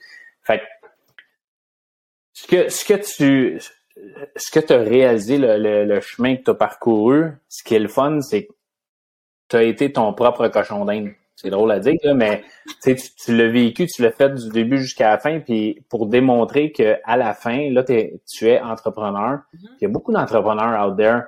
Fait 0.42 0.62
ce 2.34 2.48
que, 2.48 2.70
ce 2.70 2.86
que 2.86 2.94
tu, 2.94 3.60
ce 4.36 4.52
que 4.52 4.60
tu 4.60 4.74
as 4.74 4.80
réalisé, 4.80 5.38
le, 5.38 5.86
le, 5.86 6.02
chemin 6.02 6.36
que 6.36 6.44
tu 6.44 6.52
as 6.52 6.56
parcouru, 6.56 7.32
ce 7.48 7.64
qui 7.64 7.76
est 7.76 7.80
le 7.80 7.88
fun, 7.88 8.20
c'est 8.22 8.46
que 8.46 8.54
tu 9.50 9.56
as 9.56 9.64
été 9.64 9.92
ton 9.94 10.14
propre 10.14 10.48
cochon 10.48 10.84
d'Inde. 10.86 11.12
c'est 11.36 11.52
drôle 11.52 11.72
à 11.72 11.80
dire, 11.80 11.94
mais 12.16 12.44
tu, 12.82 12.96
tu 12.96 13.36
l'as 13.36 13.50
vécu, 13.50 13.86
tu 13.86 14.02
l'as 14.02 14.12
fait 14.12 14.34
du 14.34 14.50
début 14.50 14.80
jusqu'à 14.80 15.12
la 15.12 15.20
fin, 15.20 15.40
puis 15.40 15.84
pour 15.90 16.08
démontrer 16.08 16.72
que 16.72 16.98
à 17.04 17.18
la 17.18 17.34
fin, 17.34 17.70
là, 17.70 17.84
tu 17.84 18.48
es 18.48 18.60
entrepreneur. 18.60 19.40
Mm-hmm. 19.54 19.70
Il 19.80 19.84
y 19.84 19.86
a 19.86 19.90
beaucoup 19.90 20.12
d'entrepreneurs 20.12 20.88
out 20.88 20.98
there 20.98 21.22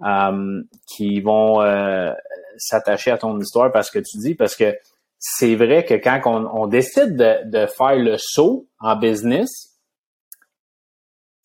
um, 0.00 0.64
qui 0.86 1.20
vont 1.20 1.60
euh, 1.60 2.12
s'attacher 2.56 3.10
à 3.10 3.18
ton 3.18 3.38
histoire 3.40 3.72
parce 3.72 3.90
que 3.90 3.98
tu 3.98 4.18
dis, 4.18 4.34
parce 4.34 4.54
que 4.54 4.76
c'est 5.18 5.54
vrai 5.54 5.84
que 5.84 5.94
quand 5.94 6.20
on, 6.26 6.66
décide 6.66 7.16
de, 7.16 7.48
de, 7.48 7.66
faire 7.66 7.96
le 7.96 8.16
saut 8.18 8.66
en 8.80 8.96
business, 8.96 9.71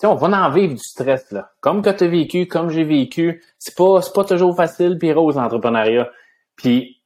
on 0.03 0.15
va 0.15 0.27
en 0.27 0.51
vivre 0.51 0.73
du 0.73 0.83
stress, 0.83 1.31
là. 1.31 1.51
Comme 1.59 1.81
que 1.81 1.89
tu 1.89 2.03
as 2.03 2.07
vécu, 2.07 2.47
comme 2.47 2.69
j'ai 2.69 2.83
vécu. 2.83 3.43
C'est 3.57 3.75
pas, 3.75 4.01
c'est 4.01 4.13
pas 4.13 4.23
toujours 4.23 4.55
facile 4.55 4.97
puis 4.99 5.11
rose, 5.11 5.35
l'entrepreneuriat. 5.35 6.09
Puis, 6.55 7.01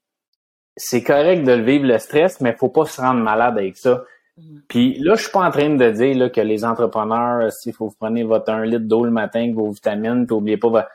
c'est 0.76 1.04
correct 1.04 1.44
de 1.44 1.52
le 1.54 1.64
vivre, 1.64 1.86
le 1.86 1.98
stress, 2.00 2.42
mais 2.42 2.54
faut 2.54 2.70
pas 2.70 2.86
se 2.86 3.00
rendre 3.00 3.22
malade 3.22 3.58
avec 3.58 3.78
ça. 3.78 4.04
Mm-hmm. 4.38 4.62
Puis 4.68 5.00
là, 5.00 5.16
je 5.16 5.24
suis 5.24 5.32
pas 5.32 5.46
en 5.46 5.52
train 5.52 5.70
de 5.70 5.90
dire 5.92 6.18
là, 6.18 6.30
que 6.30 6.42
les 6.42 6.66
entrepreneurs, 6.66 7.52
s'il 7.52 7.74
faut 7.74 7.88
vous 7.88 7.96
prenez 8.00 8.24
votre 8.24 8.52
1 8.52 8.66
litre 8.66 8.88
d'eau 8.88 9.04
le 9.04 9.12
matin, 9.12 9.52
vos 9.54 9.70
vitamines, 9.70 10.26
puis 10.26 10.36
oubliez 10.36 10.58
pas 10.58 10.88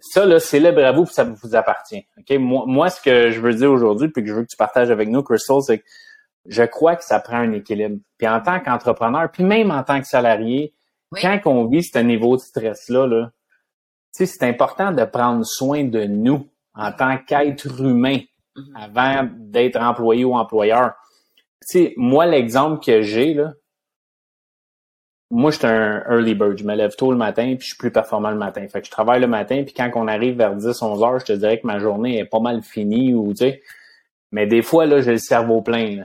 ça, 0.00 0.26
là, 0.26 0.38
célèbre 0.40 0.84
à 0.84 0.92
vous, 0.92 1.04
puis 1.04 1.14
ça 1.14 1.24
vous 1.24 1.54
appartient. 1.54 2.06
OK? 2.18 2.38
Moi, 2.38 2.64
moi, 2.66 2.90
ce 2.90 3.00
que 3.00 3.30
je 3.30 3.40
veux 3.40 3.54
dire 3.54 3.70
aujourd'hui, 3.70 4.08
puis 4.08 4.22
que 4.22 4.28
je 4.28 4.34
veux 4.34 4.42
que 4.42 4.50
tu 4.50 4.56
partages 4.56 4.90
avec 4.90 5.08
nous, 5.08 5.22
Crystal, 5.22 5.60
c'est 5.62 5.78
que 5.78 5.84
je 6.46 6.62
crois 6.62 6.96
que 6.96 7.04
ça 7.04 7.20
prend 7.20 7.38
un 7.38 7.52
équilibre. 7.52 7.98
Puis 8.16 8.28
en 8.28 8.40
tant 8.40 8.60
qu'entrepreneur, 8.60 9.30
puis 9.30 9.44
même 9.44 9.70
en 9.70 9.82
tant 9.82 10.00
que 10.00 10.06
salarié, 10.06 10.74
quand 11.12 11.40
on 11.46 11.66
vit 11.66 11.82
ce 11.82 11.98
niveau 11.98 12.36
de 12.36 12.42
stress-là, 12.42 13.06
là, 13.06 13.30
c'est 14.10 14.42
important 14.42 14.92
de 14.92 15.04
prendre 15.04 15.44
soin 15.44 15.84
de 15.84 16.04
nous 16.04 16.48
en 16.74 16.92
tant 16.92 17.18
qu'être 17.18 17.80
humain 17.80 18.20
mm-hmm. 18.56 18.72
avant 18.74 19.28
d'être 19.36 19.80
employé 19.80 20.24
ou 20.24 20.34
employeur. 20.34 20.92
sais, 21.60 21.94
moi, 21.96 22.26
l'exemple 22.26 22.84
que 22.84 23.02
j'ai, 23.02 23.34
là, 23.34 23.52
moi, 25.30 25.50
je 25.50 25.58
suis 25.58 25.66
un 25.66 26.02
early 26.08 26.34
bird. 26.34 26.56
Je 26.56 26.64
me 26.64 26.74
lève 26.74 26.96
tôt 26.96 27.10
le 27.10 27.18
matin, 27.18 27.54
puis 27.56 27.60
je 27.60 27.66
suis 27.66 27.76
plus 27.76 27.90
performant 27.90 28.30
le 28.30 28.36
matin. 28.36 28.66
Fait 28.68 28.80
que 28.80 28.86
je 28.86 28.90
travaille 28.90 29.20
le 29.20 29.26
matin, 29.26 29.62
puis 29.64 29.74
quand 29.74 29.90
on 29.94 30.08
arrive 30.08 30.36
vers 30.36 30.54
10, 30.54 30.80
11 30.80 31.02
heures, 31.02 31.18
je 31.18 31.26
te 31.26 31.32
dirais 31.32 31.60
que 31.60 31.66
ma 31.66 31.78
journée 31.78 32.18
est 32.18 32.24
pas 32.24 32.40
mal 32.40 32.62
finie 32.62 33.12
ou, 33.12 33.32
tu 33.32 33.38
sais. 33.38 33.62
Mais 34.32 34.46
des 34.46 34.62
fois, 34.62 34.86
là, 34.86 35.00
j'ai 35.00 35.12
le 35.12 35.18
cerveau 35.18 35.62
plein, 35.62 36.04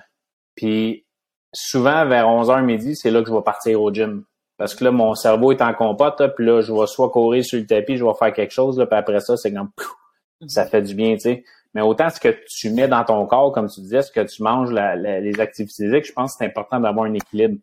Puis 0.56 1.06
souvent, 1.54 2.06
vers 2.06 2.28
11 2.28 2.50
h 2.50 2.64
midi, 2.64 2.96
c'est 2.96 3.12
là 3.12 3.22
que 3.22 3.30
je 3.30 3.34
vais 3.34 3.42
partir 3.42 3.82
au 3.82 3.94
gym. 3.94 4.26
Parce 4.64 4.76
que 4.76 4.86
là, 4.86 4.92
mon 4.92 5.14
cerveau 5.14 5.52
est 5.52 5.62
en 5.62 5.74
compote, 5.74 6.24
puis 6.38 6.46
là, 6.46 6.62
je 6.62 6.72
vais 6.72 6.88
soit 6.88 7.10
courir 7.10 7.44
sur 7.44 7.60
le 7.60 7.66
tapis, 7.66 7.98
je 7.98 8.06
vais 8.06 8.14
faire 8.18 8.32
quelque 8.32 8.54
chose, 8.54 8.80
là, 8.80 8.86
puis 8.86 8.98
après 8.98 9.20
ça, 9.20 9.36
c'est 9.36 9.54
comme, 9.54 9.72
ça 10.48 10.66
fait 10.66 10.82
du 10.82 10.96
bien, 10.96 11.16
tu 11.16 11.20
sais. 11.20 11.44
Mais 11.74 11.82
autant 11.82 12.10
ce 12.10 12.18
que 12.18 12.30
tu 12.48 12.70
mets 12.70 12.88
dans 12.88 13.04
ton 13.04 13.26
corps, 13.26 13.52
comme 13.52 13.68
tu 13.68 13.82
disais, 13.82 14.04
ce 14.04 14.10
que 14.10 14.22
tu 14.22 14.42
manges, 14.42 14.72
les 14.72 15.38
activités 15.42 15.84
physiques, 15.84 16.06
je 16.06 16.14
pense 16.14 16.32
que 16.32 16.38
c'est 16.38 16.46
important 16.46 16.80
d'avoir 16.80 17.08
un 17.08 17.14
équilibre. 17.14 17.58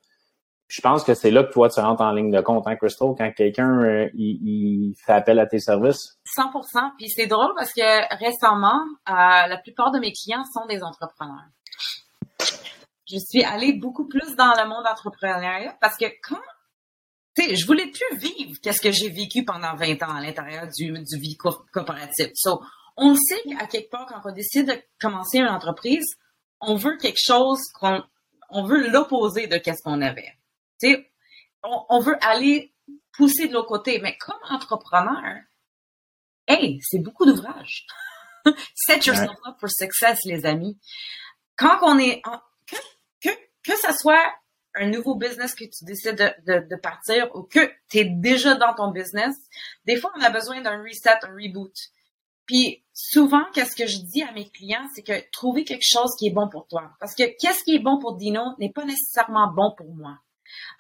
je 0.69 0.81
pense 0.83 1.03
que 1.03 1.15
c'est 1.15 1.31
là 1.31 1.43
que 1.43 1.51
toi, 1.51 1.71
tu 1.71 1.81
rentres 1.81 2.03
en 2.03 2.13
ligne 2.13 2.31
de 2.31 2.43
compte, 2.43 2.67
hein, 2.67 2.77
Crystal, 2.77 3.15
quand 3.17 3.33
quelqu'un 3.35 3.83
euh, 3.83 4.11
il, 4.13 4.95
fait 5.03 5.15
appel 5.15 5.39
à 5.39 5.47
tes 5.47 5.59
services? 5.59 6.19
100% 6.37 6.97
Puis 6.99 7.09
c'est 7.09 7.29
drôle 7.29 7.55
parce 7.57 7.73
que 7.73 8.19
récemment, 8.23 8.83
euh, 9.09 9.47
la 9.49 9.57
plupart 9.57 9.91
de 9.91 10.01
mes 10.01 10.13
clients 10.13 10.45
sont 10.53 10.67
des 10.67 10.83
entrepreneurs. 10.83 11.49
Je 13.11 13.17
suis 13.17 13.43
allée 13.43 13.73
beaucoup 13.73 14.07
plus 14.07 14.37
dans 14.37 14.53
le 14.53 14.69
monde 14.69 14.87
entrepreneurial 14.87 15.75
parce 15.81 15.97
que 15.97 16.05
quand 16.23 16.37
sais, 17.43 17.57
je 17.57 17.67
voulais 17.67 17.91
plus 17.91 18.19
vivre 18.19 18.59
qu'est-ce 18.61 18.81
que 18.81 18.93
j'ai 18.93 19.09
vécu 19.09 19.45
pendant 19.45 19.75
20 19.77 20.03
ans 20.03 20.15
à 20.15 20.21
l'intérieur 20.21 20.69
du, 20.69 20.93
du 20.93 21.19
vie 21.19 21.37
coopérative. 21.37 22.31
So, 22.35 22.63
on 22.97 23.15
sait 23.15 23.43
qu'à 23.49 23.67
quelque 23.67 23.91
part, 23.91 24.07
quand 24.07 24.21
on 24.25 24.33
décide 24.33 24.67
de 24.67 24.83
commencer 25.01 25.39
une 25.39 25.49
entreprise, 25.49 26.17
on 26.61 26.75
veut 26.75 26.97
quelque 26.99 27.21
chose 27.23 27.61
qu'on, 27.75 28.03
on 28.51 28.65
veut 28.65 28.91
l'opposé 28.91 29.47
de 29.47 29.57
qu'est-ce 29.57 29.83
qu'on 29.83 30.03
avait. 30.03 30.37
Tu 30.81 30.93
sais, 30.93 31.11
on, 31.63 31.85
on, 31.89 32.01
veut 32.01 32.17
aller 32.21 32.75
pousser 33.13 33.49
de 33.49 33.55
l'autre 33.55 33.69
côté. 33.69 34.01
Mais 34.01 34.17
comme 34.19 34.39
entrepreneur, 34.51 35.41
hey, 36.47 36.79
c'est 36.83 36.99
beaucoup 36.99 37.25
d'ouvrage. 37.25 37.87
Set 38.75 39.07
yourself 39.07 39.37
up 39.47 39.57
for 39.59 39.71
success, 39.71 40.19
les 40.25 40.45
amis. 40.47 40.79
Quand 41.57 41.79
on 41.83 41.99
est, 41.99 42.23
que, 42.67 42.77
que, 43.23 43.31
que 43.63 43.77
ça 43.77 43.93
soit 43.93 44.33
un 44.75 44.87
nouveau 44.89 45.15
business 45.15 45.55
que 45.55 45.65
tu 45.65 45.85
décides 45.85 46.35
de, 46.47 46.77
partir 46.77 47.35
ou 47.35 47.43
que 47.43 47.71
tu 47.89 47.99
es 47.99 48.05
déjà 48.05 48.55
dans 48.55 48.75
ton 48.75 48.91
business, 48.91 49.37
des 49.85 49.97
fois, 49.97 50.13
on 50.17 50.23
a 50.23 50.31
besoin 50.31 50.61
d'un 50.61 50.83
reset, 50.83 51.11
un 51.23 51.35
reboot. 51.35 51.75
Puis 52.47 52.85
souvent, 52.93 53.45
qu'est-ce 53.53 53.77
que 53.77 53.87
je 53.87 53.99
dis 53.99 54.23
à 54.23 54.33
mes 54.33 54.49
clients, 54.49 54.87
c'est 54.95 55.03
que 55.03 55.31
trouver 55.31 55.65
quelque 55.65 55.87
chose 55.87 56.15
qui 56.19 56.27
est 56.27 56.33
bon 56.33 56.49
pour 56.49 56.67
toi. 56.67 56.91
Parce 56.99 57.15
que 57.15 57.25
qu'est-ce 57.39 57.63
qui 57.65 57.77
est 57.77 57.81
bon 57.81 57.99
pour 57.99 58.17
Dino 58.17 58.43
n'est 58.59 58.73
pas 58.73 58.85
nécessairement 58.85 59.53
bon 59.53 59.73
pour 59.77 59.95
moi. 59.95 60.19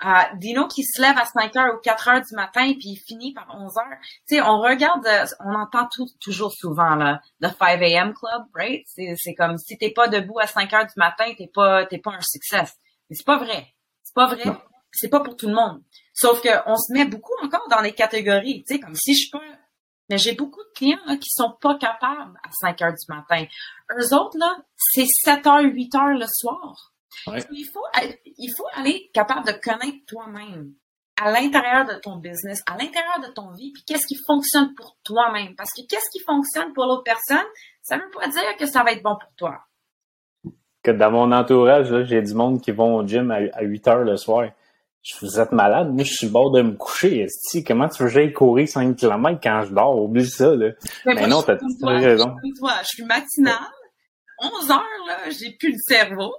Euh, 0.04 0.08
Dino 0.36 0.66
qui 0.66 0.82
se 0.82 1.00
lève 1.00 1.16
à 1.16 1.24
5 1.24 1.54
heures 1.56 1.74
ou 1.76 1.78
4 1.78 2.08
heures 2.08 2.20
du 2.22 2.34
matin 2.34 2.72
puis 2.72 2.90
il 2.90 2.96
finit 2.96 3.32
par 3.32 3.46
11 3.56 3.76
heures. 3.78 3.98
Tu 4.26 4.36
sais, 4.36 4.42
on 4.42 4.60
regarde, 4.60 5.06
euh, 5.06 5.26
on 5.40 5.54
entend 5.54 5.88
toujours 6.20 6.52
souvent 6.52 6.96
là, 6.96 7.20
le 7.40 7.48
5 7.48 7.82
a.m. 7.82 8.14
club, 8.14 8.42
right? 8.54 8.84
C'est 8.86 9.34
comme 9.34 9.58
si 9.58 9.78
t'es 9.78 9.90
pas 9.90 10.08
debout 10.08 10.38
à 10.40 10.46
5 10.46 10.72
heures 10.72 10.86
du 10.86 10.94
matin, 10.96 11.24
t'es 11.36 11.50
pas, 11.52 11.86
pas 11.86 12.10
un 12.10 12.22
succès. 12.22 12.64
Mais 13.08 13.16
c'est 13.16 13.26
pas 13.26 13.38
vrai. 13.38 13.66
C'est 14.10 14.14
pas 14.14 14.26
vrai. 14.26 14.44
C'est 14.92 15.08
pas 15.08 15.20
pour 15.20 15.36
tout 15.36 15.46
le 15.46 15.54
monde. 15.54 15.82
Sauf 16.12 16.42
qu'on 16.42 16.76
se 16.76 16.92
met 16.92 17.04
beaucoup 17.04 17.32
encore 17.42 17.68
dans 17.70 17.80
les 17.80 17.94
catégories, 17.94 18.64
tu 18.66 18.74
sais, 18.74 18.80
comme 18.80 18.96
si 18.96 19.14
je 19.14 19.30
peux. 19.30 19.38
Mais 20.08 20.18
j'ai 20.18 20.32
beaucoup 20.34 20.62
de 20.62 20.70
clients 20.74 20.98
là, 21.06 21.16
qui 21.16 21.30
sont 21.30 21.52
pas 21.60 21.78
capables 21.78 22.36
à 22.42 22.50
5 22.60 22.82
heures 22.82 22.92
du 22.92 23.06
matin. 23.08 23.46
Eux 23.96 24.14
autres, 24.14 24.36
là, 24.36 24.56
c'est 24.76 25.06
7 25.06 25.46
heures, 25.46 25.62
8 25.62 25.94
heures 25.94 26.18
le 26.18 26.26
soir. 26.26 26.92
Il, 27.26 27.64
faut, 27.72 27.84
il 28.24 28.52
faut 28.56 28.66
aller 28.74 29.10
capable 29.14 29.46
de 29.46 29.52
connaître 29.52 30.04
toi-même 30.08 30.72
à 31.22 31.30
l'intérieur 31.30 31.86
de 31.86 31.94
ton 32.00 32.16
business, 32.16 32.60
à 32.66 32.76
l'intérieur 32.76 33.20
de 33.20 33.32
ton 33.32 33.52
vie, 33.52 33.72
puis 33.72 33.84
qu'est-ce 33.84 34.06
qui 34.06 34.16
fonctionne 34.26 34.74
pour 34.74 34.96
toi-même. 35.04 35.54
Parce 35.54 35.70
que 35.70 35.82
qu'est-ce 35.86 36.10
qui 36.10 36.24
fonctionne 36.24 36.72
pour 36.72 36.86
l'autre 36.86 37.04
personne, 37.04 37.46
ça 37.82 37.96
veut 37.96 38.10
pas 38.10 38.26
dire 38.26 38.56
que 38.58 38.66
ça 38.66 38.82
va 38.82 38.92
être 38.92 39.02
bon 39.02 39.16
pour 39.20 39.32
toi 39.36 39.60
que 40.82 40.90
dans 40.90 41.10
mon 41.10 41.32
entourage, 41.32 42.06
j'ai 42.06 42.22
du 42.22 42.34
monde 42.34 42.60
qui 42.60 42.70
vont 42.70 42.96
au 42.96 43.06
gym 43.06 43.30
à, 43.30 43.62
8 43.62 43.88
heures 43.88 44.04
le 44.04 44.16
soir. 44.16 44.48
Je 45.02 45.14
vous 45.20 45.40
êtes 45.40 45.52
malade, 45.52 45.94
moi 45.94 46.04
je 46.04 46.12
suis 46.12 46.28
bord 46.28 46.50
de 46.50 46.60
me 46.60 46.72
coucher. 46.72 47.26
Comment 47.66 47.88
tu 47.88 48.02
veux 48.02 48.08
que 48.08 48.14
j'aille 48.14 48.32
courir 48.32 48.68
5 48.68 48.96
km 48.96 49.40
quand 49.42 49.62
je 49.66 49.72
dors? 49.72 49.98
Oublie 49.98 50.28
ça, 50.28 50.54
là. 50.54 50.72
Mais, 51.06 51.26
non, 51.26 51.42
t'as 51.42 51.56
tout 51.56 51.66
raison. 51.82 52.36
Je 52.42 52.86
suis 52.86 53.04
matinale, 53.04 53.56
11 54.40 54.70
heures, 54.70 55.06
là, 55.06 55.30
j'ai 55.30 55.56
plus 55.58 55.72
le 55.72 55.78
cerveau. 55.86 56.34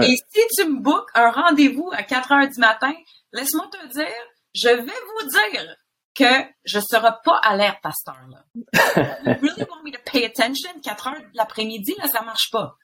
Et 0.00 0.16
si 0.16 0.40
tu 0.56 0.70
me 0.70 0.80
bookes 0.80 1.10
un 1.14 1.30
rendez-vous 1.30 1.90
à 1.92 2.02
4 2.02 2.32
heures 2.32 2.48
du 2.48 2.58
matin, 2.58 2.92
laisse-moi 3.32 3.68
te 3.70 3.92
dire, 3.92 4.06
je 4.54 4.68
vais 4.68 4.82
vous 4.82 5.28
dire 5.28 5.76
que 6.14 6.48
je 6.64 6.80
serai 6.80 7.10
pas 7.22 7.36
alerte 7.42 7.84
à 7.84 7.90
cette 7.92 8.14
heure-là. 8.14 8.44
you 9.26 9.34
really 9.42 9.66
want 9.68 9.82
me 9.84 9.90
to 9.90 9.98
pay 10.10 10.24
attention? 10.24 10.70
4 10.82 11.08
heures 11.08 11.20
de 11.20 11.36
l'après-midi, 11.36 11.94
là, 11.98 12.08
ça 12.08 12.22
marche 12.22 12.50
pas. 12.50 12.78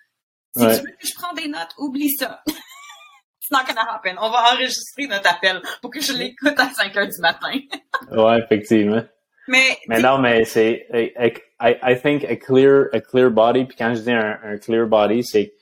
Si 0.57 0.63
tu 0.63 0.69
veux 0.69 0.79
que 0.79 1.07
je 1.07 1.15
prends 1.15 1.33
des 1.35 1.49
notes, 1.49 1.75
oublie 1.79 2.11
ça. 2.11 2.43
It's 2.47 3.51
not 3.51 3.67
gonna 3.67 3.89
happen. 3.89 4.17
On 4.21 4.31
va 4.31 4.53
enregistrer 4.53 5.07
notre 5.07 5.29
appel 5.29 5.61
pour 5.81 5.91
que 5.91 6.01
je 6.01 6.13
l'écoute 6.13 6.59
à 6.59 6.71
5 6.71 6.97
heures 6.97 7.09
du 7.09 7.21
matin. 7.21 7.53
ouais, 8.11 8.39
effectivement. 8.39 9.03
Mais, 9.49 9.79
mais 9.89 10.01
non, 10.01 10.19
mais 10.19 10.45
c'est, 10.45 10.87
I, 10.93 11.33
I 11.61 12.01
think 12.01 12.25
a 12.25 12.37
clear, 12.37 12.89
a 12.93 13.01
clear 13.01 13.31
body, 13.31 13.65
puis 13.65 13.77
quand 13.77 13.95
je 13.95 14.03
dis 14.03 14.13
un, 14.13 14.39
un 14.45 14.59
clear 14.59 14.87
body, 14.87 15.25
c'est, 15.25 15.55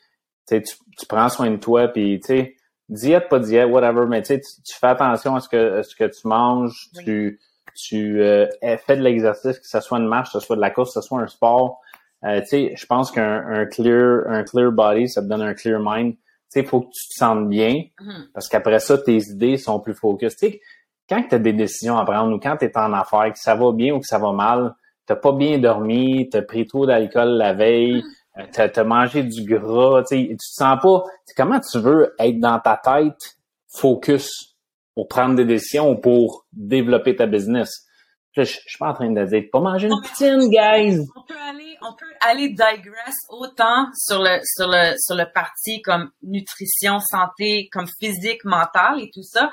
tu, 0.47 0.61
tu 0.61 1.07
prends 1.09 1.29
soin 1.31 1.51
de 1.51 1.57
toi, 1.57 1.89
puis 1.89 2.21
tu 2.21 2.27
sais, 2.27 2.57
diète, 2.89 3.29
pas 3.29 3.39
diète, 3.39 3.69
whatever, 3.69 4.07
mais 4.07 4.23
tu, 4.23 4.39
tu 4.41 4.79
fais 4.79 4.89
attention 4.89 5.37
à 5.37 5.41
ce 5.41 5.49
que, 5.49 5.79
à 5.79 5.83
ce 5.83 5.95
que 5.95 6.05
tu 6.05 6.27
manges, 6.27 6.91
tu, 7.03 7.41
tu 7.75 8.21
euh, 8.21 8.47
fais 8.63 8.97
de 8.97 9.03
l'exercice, 9.03 9.59
que 9.59 9.67
ce 9.67 9.81
soit 9.81 9.99
une 9.99 10.09
marche, 10.09 10.33
que 10.33 10.41
ce 10.41 10.47
soit 10.47 10.57
de 10.57 10.61
la 10.61 10.71
course, 10.71 10.95
que 10.95 11.01
ce 11.01 11.07
soit 11.07 11.21
un 11.21 11.27
sport, 11.27 11.81
euh, 12.25 12.41
tu 12.41 12.47
sais, 12.47 12.75
je 12.77 12.87
pense 12.87 13.11
qu'un 13.11 13.45
un 13.47 13.67
clear, 13.67 14.23
un 14.27 14.43
clear 14.43 14.73
body, 14.73 15.09
ça 15.09 15.23
te 15.23 15.27
donne 15.27 15.43
un 15.43 15.55
clear 15.55 15.81
mind. 15.83 16.15
Tu 16.15 16.21
sais, 16.49 16.61
il 16.61 16.67
faut 16.67 16.81
que 16.81 16.91
tu 16.93 17.09
te 17.09 17.15
sentes 17.15 17.49
bien, 17.49 17.75
mm-hmm. 18.01 18.33
parce 18.33 18.49
qu'après 18.49 18.81
ça, 18.81 18.99
tes 18.99 19.19
idées 19.19 19.57
sont 19.57 19.81
plus 19.81 19.95
focus. 19.95 20.37
Tu 20.37 20.61
quand 21.09 21.23
tu 21.29 21.35
as 21.35 21.39
des 21.39 21.53
décisions 21.53 21.97
à 21.97 22.05
prendre 22.05 22.35
ou 22.35 22.39
quand 22.39 22.57
tu 22.57 22.67
es 22.67 22.77
en 22.77 22.93
affaires, 22.93 23.33
que 23.33 23.39
ça 23.39 23.55
va 23.55 23.73
bien 23.73 23.95
ou 23.95 24.01
que 24.01 24.07
ça 24.07 24.19
va 24.19 24.33
mal, 24.33 24.75
t'as 25.07 25.17
pas 25.17 25.33
bien 25.33 25.59
dormi, 25.59 26.29
t'as 26.29 26.43
pris 26.43 26.67
trop 26.67 26.87
d'alcool 26.87 27.31
la 27.31 27.55
veille, 27.55 28.03
mm. 28.03 28.41
euh, 28.41 28.45
t'as 28.53 28.69
as 28.81 28.85
mangé 28.85 29.23
du 29.23 29.43
gras, 29.45 30.03
tu 30.03 30.29
tu 30.29 30.37
te 30.37 30.43
sens 30.43 30.79
pas. 30.83 31.03
Comment 31.37 31.61
tu 31.61 31.79
veux 31.79 32.15
être 32.19 32.39
dans 32.39 32.61
ta 32.61 32.77
tête 32.77 33.39
focus 33.69 34.57
pour 34.95 35.09
prendre 35.09 35.37
des 35.37 35.45
décisions 35.45 35.91
ou 35.91 35.97
pour 35.97 36.47
développer 36.53 37.17
ta 37.17 37.27
business? 37.27 37.87
Je, 38.33 38.43
je, 38.43 38.51
suis 38.51 38.79
pas 38.79 38.91
en 38.91 38.95
train 38.95 39.11
de 39.11 39.25
dire, 39.25 39.45
pas 39.51 39.61
manger 39.61 39.89
une 39.89 40.01
poutine, 40.03 40.51
guys. 40.51 41.01
On 41.17 41.23
peut 41.27 41.35
aller, 41.49 41.68
on 41.83 41.95
peut 41.95 42.15
aller 42.21 42.49
digress 42.51 43.15
autant 43.29 43.89
sur 43.95 44.21
le, 44.21 44.41
sur 44.45 44.69
le, 44.69 44.95
sur 44.99 45.15
le 45.15 45.31
parti 45.33 45.83
comme 45.83 46.11
nutrition, 46.23 47.01
santé, 47.01 47.69
comme 47.73 47.89
physique, 48.01 48.45
mental 48.45 49.01
et 49.01 49.11
tout 49.13 49.23
ça. 49.23 49.51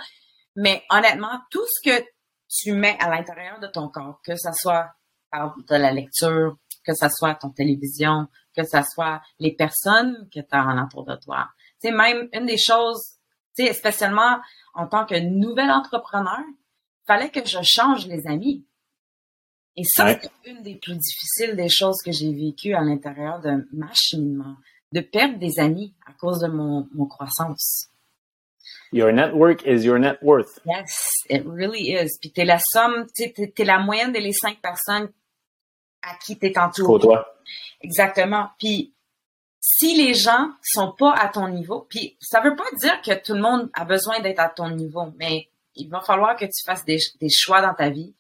Mais 0.56 0.84
honnêtement, 0.90 1.40
tout 1.52 1.66
ce 1.68 1.90
que 1.90 2.06
tu 2.50 2.72
mets 2.74 2.98
à 3.00 3.10
l'intérieur 3.10 3.60
de 3.60 3.68
ton 3.68 3.90
corps, 3.90 4.20
que 4.24 4.36
ça 4.36 4.52
soit 4.54 4.90
par 5.32 5.56
de 5.58 5.76
la 5.76 5.92
lecture, 5.92 6.58
que 6.86 6.94
ça 6.94 7.10
soit 7.10 7.36
ton 7.36 7.50
télévision, 7.50 8.28
que 8.56 8.64
ce 8.64 8.78
soit 8.94 9.22
les 9.40 9.54
personnes 9.54 10.30
que 10.34 10.40
tu 10.40 10.48
as 10.52 10.64
en 10.64 10.78
entour 10.78 11.06
de 11.06 11.16
toi. 11.16 11.50
Tu 11.82 11.90
sais, 11.90 11.96
même 11.96 12.30
une 12.34 12.46
des 12.46 12.58
choses, 12.58 13.18
tu 13.58 13.66
sais, 13.66 13.74
spécialement 13.74 14.40
en 14.74 14.88
tant 14.88 15.06
que 15.06 15.16
nouvel 15.16 15.72
entrepreneur, 15.72 16.40
fallait 17.06 17.32
que 17.32 17.46
je 17.46 17.60
change 17.64 18.08
les 18.08 18.28
amis. 18.28 18.66
Et 19.78 19.84
ça, 19.84 20.08
c'est 20.22 20.50
une 20.50 20.64
des 20.64 20.76
plus 20.76 20.96
difficiles 20.96 21.56
des 21.56 21.70
choses 21.70 22.02
que 22.04 22.12
j'ai 22.12 22.34
vécues 22.34 22.74
à 22.74 22.82
l'intérieur 22.82 23.42
de 23.42 23.68
ma 23.74 23.92
cheminement, 23.94 24.56
de 24.94 25.02
perdre 25.02 25.38
des 25.38 25.60
amis 25.60 25.94
à 26.08 26.14
cause 26.14 26.40
de 26.40 26.48
mon, 26.48 26.88
mon 26.94 27.06
croissance. 27.06 27.90
Your 28.94 29.12
network 29.12 29.66
is 29.66 29.84
your 29.84 30.00
net 30.00 30.18
worth. 30.22 30.60
Yes, 30.66 31.10
it 31.30 31.44
really 31.46 31.92
is. 31.92 32.18
Puis 32.22 32.32
t'es 32.32 32.46
la 32.46 32.60
somme, 32.60 33.06
t'es, 33.14 33.34
t'es 33.34 33.66
la 33.66 33.80
moyenne 33.80 34.14
des 34.14 34.32
cinq 34.32 34.62
personnes 34.62 35.10
à 36.02 36.16
qui 36.24 36.38
t'es 36.38 36.58
entouré. 36.58 37.02
toi. 37.02 37.36
Exactement. 37.82 38.50
Puis 38.58 38.94
si 39.60 39.98
les 39.98 40.14
gens 40.14 40.52
sont 40.64 40.94
pas 40.98 41.14
à 41.14 41.28
ton 41.28 41.50
niveau, 41.50 41.88
puis 41.90 42.16
ça 42.22 42.40
veut 42.40 42.56
pas 42.56 42.64
dire 42.80 43.02
que 43.02 43.22
tout 43.22 43.34
le 43.34 43.42
monde 43.42 43.70
a 43.74 43.84
besoin 43.84 44.20
d'être 44.22 44.40
à 44.40 44.50
ton 44.50 44.70
niveau, 44.70 45.12
mais 45.18 45.50
il 45.76 45.90
va 45.90 46.02
falloir 46.02 46.36
que 46.36 46.46
tu 46.46 46.64
fasses 46.64 46.86
des, 46.86 47.00
des 47.20 47.30
choix 47.30 47.62
dans 47.62 47.74
ta 47.74 47.90
vie. 47.90 48.14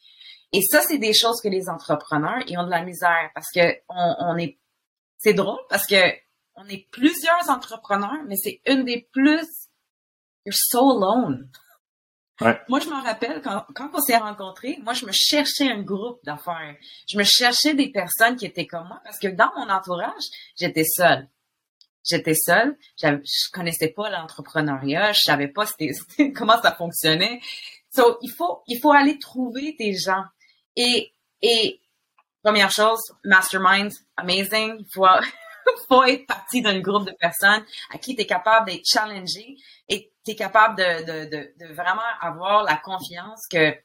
Et 0.55 0.61
ça, 0.61 0.81
c'est 0.81 0.97
des 0.97 1.13
choses 1.13 1.41
que 1.41 1.49
les 1.49 1.67
entrepreneurs, 1.67 2.41
ils 2.47 2.57
ont 2.57 2.65
de 2.65 2.71
la 2.71 2.83
misère 2.83 3.29
parce 3.33 3.51
que 3.53 3.75
on, 3.89 4.15
on 4.19 4.37
est, 4.37 4.57
c'est 5.17 5.33
drôle 5.33 5.59
parce 5.69 5.85
que 5.85 5.95
on 6.55 6.65
est 6.69 6.87
plusieurs 6.91 7.49
entrepreneurs, 7.49 8.23
mais 8.27 8.37
c'est 8.37 8.61
une 8.65 8.85
des 8.85 9.07
plus, 9.11 9.45
you're 10.45 10.55
so 10.55 10.91
alone. 10.91 11.49
Moi, 12.69 12.79
je 12.79 12.87
me 12.87 13.03
rappelle 13.03 13.41
quand, 13.41 13.65
quand 13.73 13.89
on 13.93 13.99
s'est 13.99 14.17
rencontrés, 14.17 14.77
moi, 14.83 14.93
je 14.93 15.05
me 15.05 15.11
cherchais 15.13 15.69
un 15.69 15.81
groupe 15.81 16.19
d'affaires. 16.23 16.75
Je 17.07 17.17
me 17.17 17.23
cherchais 17.23 17.73
des 17.73 17.91
personnes 17.91 18.35
qui 18.35 18.45
étaient 18.45 18.67
comme 18.67 18.87
moi 18.87 19.01
parce 19.03 19.19
que 19.19 19.27
dans 19.27 19.51
mon 19.57 19.69
entourage, 19.69 20.23
j'étais 20.57 20.83
seule. 20.83 21.29
J'étais 22.03 22.35
seule. 22.35 22.77
Je 23.01 23.51
connaissais 23.51 23.89
pas 23.89 24.09
l'entrepreneuriat. 24.09 25.11
Je 25.13 25.21
savais 25.21 25.47
pas 25.47 25.65
comment 26.35 26.61
ça 26.61 26.73
fonctionnait. 26.73 27.41
So, 27.93 28.17
il 28.21 28.31
faut, 28.31 28.61
il 28.67 28.79
faut 28.79 28.91
aller 28.91 29.17
trouver 29.17 29.75
des 29.79 29.93
gens. 29.95 30.23
Et, 30.75 31.13
et, 31.41 31.79
première 32.43 32.71
chose, 32.71 33.01
mastermind, 33.23 33.91
amazing. 34.17 34.77
Il 34.79 34.87
faut, 34.93 35.05
faut 35.87 36.03
être 36.03 36.25
partie 36.25 36.61
d'un 36.61 36.79
groupe 36.79 37.05
de 37.05 37.15
personnes 37.19 37.65
à 37.91 37.97
qui 37.97 38.15
tu 38.15 38.21
es 38.21 38.25
capable 38.25 38.67
d'être 38.67 38.85
challengé 38.85 39.57
et 39.87 40.11
tu 40.23 40.31
es 40.31 40.35
capable 40.35 40.75
de, 40.77 41.05
de, 41.05 41.29
de, 41.29 41.53
de, 41.59 41.73
vraiment 41.73 42.01
avoir 42.21 42.63
la 42.63 42.77
confiance 42.77 43.47
que 43.49 43.75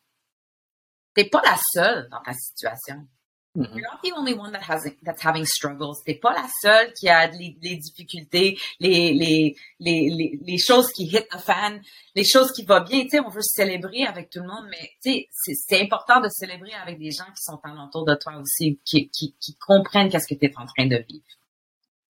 t'es 1.15 1.29
pas 1.29 1.43
la 1.45 1.57
seule 1.73 2.09
dans 2.11 2.23
ta 2.23 2.33
situation. 2.33 3.07
Mm 3.57 3.65
-hmm. 3.65 3.75
You're 3.75 3.91
not 3.91 4.01
the 4.03 4.13
only 4.13 4.35
one 4.35 4.53
that 4.53 4.63
has 4.63 4.83
that's 5.03 5.23
having 5.23 5.45
struggles. 5.45 6.05
T'es 6.05 6.15
pas 6.15 6.33
la 6.33 6.47
seule 6.63 6.93
qui 6.93 7.09
a 7.09 7.27
les, 7.27 7.57
les 7.61 7.77
difficultés, 7.77 8.57
les, 8.79 9.13
les, 9.13 9.57
les, 9.81 10.39
les, 10.41 10.59
choses 10.59 10.93
qui 10.93 11.05
hit 11.07 11.27
the 11.31 11.39
fan, 11.39 11.83
les 12.15 12.25
choses 12.25 12.53
qui 12.53 12.65
vont 12.65 12.81
bien. 12.81 13.03
Tu 13.03 13.11
sais, 13.11 13.21
on 13.21 13.29
veut 13.29 13.43
célébrer 13.43 14.05
avec 14.05 14.31
tout 14.31 14.39
le 14.39 14.47
monde, 14.47 14.67
mais 14.71 14.93
tu 15.03 15.27
sais, 15.33 15.55
c'est 15.67 15.81
important 15.83 16.21
de 16.21 16.29
célébrer 16.29 16.75
avec 16.75 16.99
des 17.01 17.11
gens 17.11 17.31
qui 17.37 17.43
sont 17.43 17.59
alentour 17.65 18.05
de 18.05 18.15
toi 18.15 18.37
aussi, 18.37 18.79
qui, 18.85 19.11
qui, 19.11 19.35
qui 19.41 19.57
comprennent 19.57 20.09
qu'est-ce 20.11 20.33
que 20.33 20.39
tu 20.39 20.47
es 20.47 20.53
en 20.57 20.67
train 20.67 20.87
de 20.87 21.05
vivre. 21.09 21.25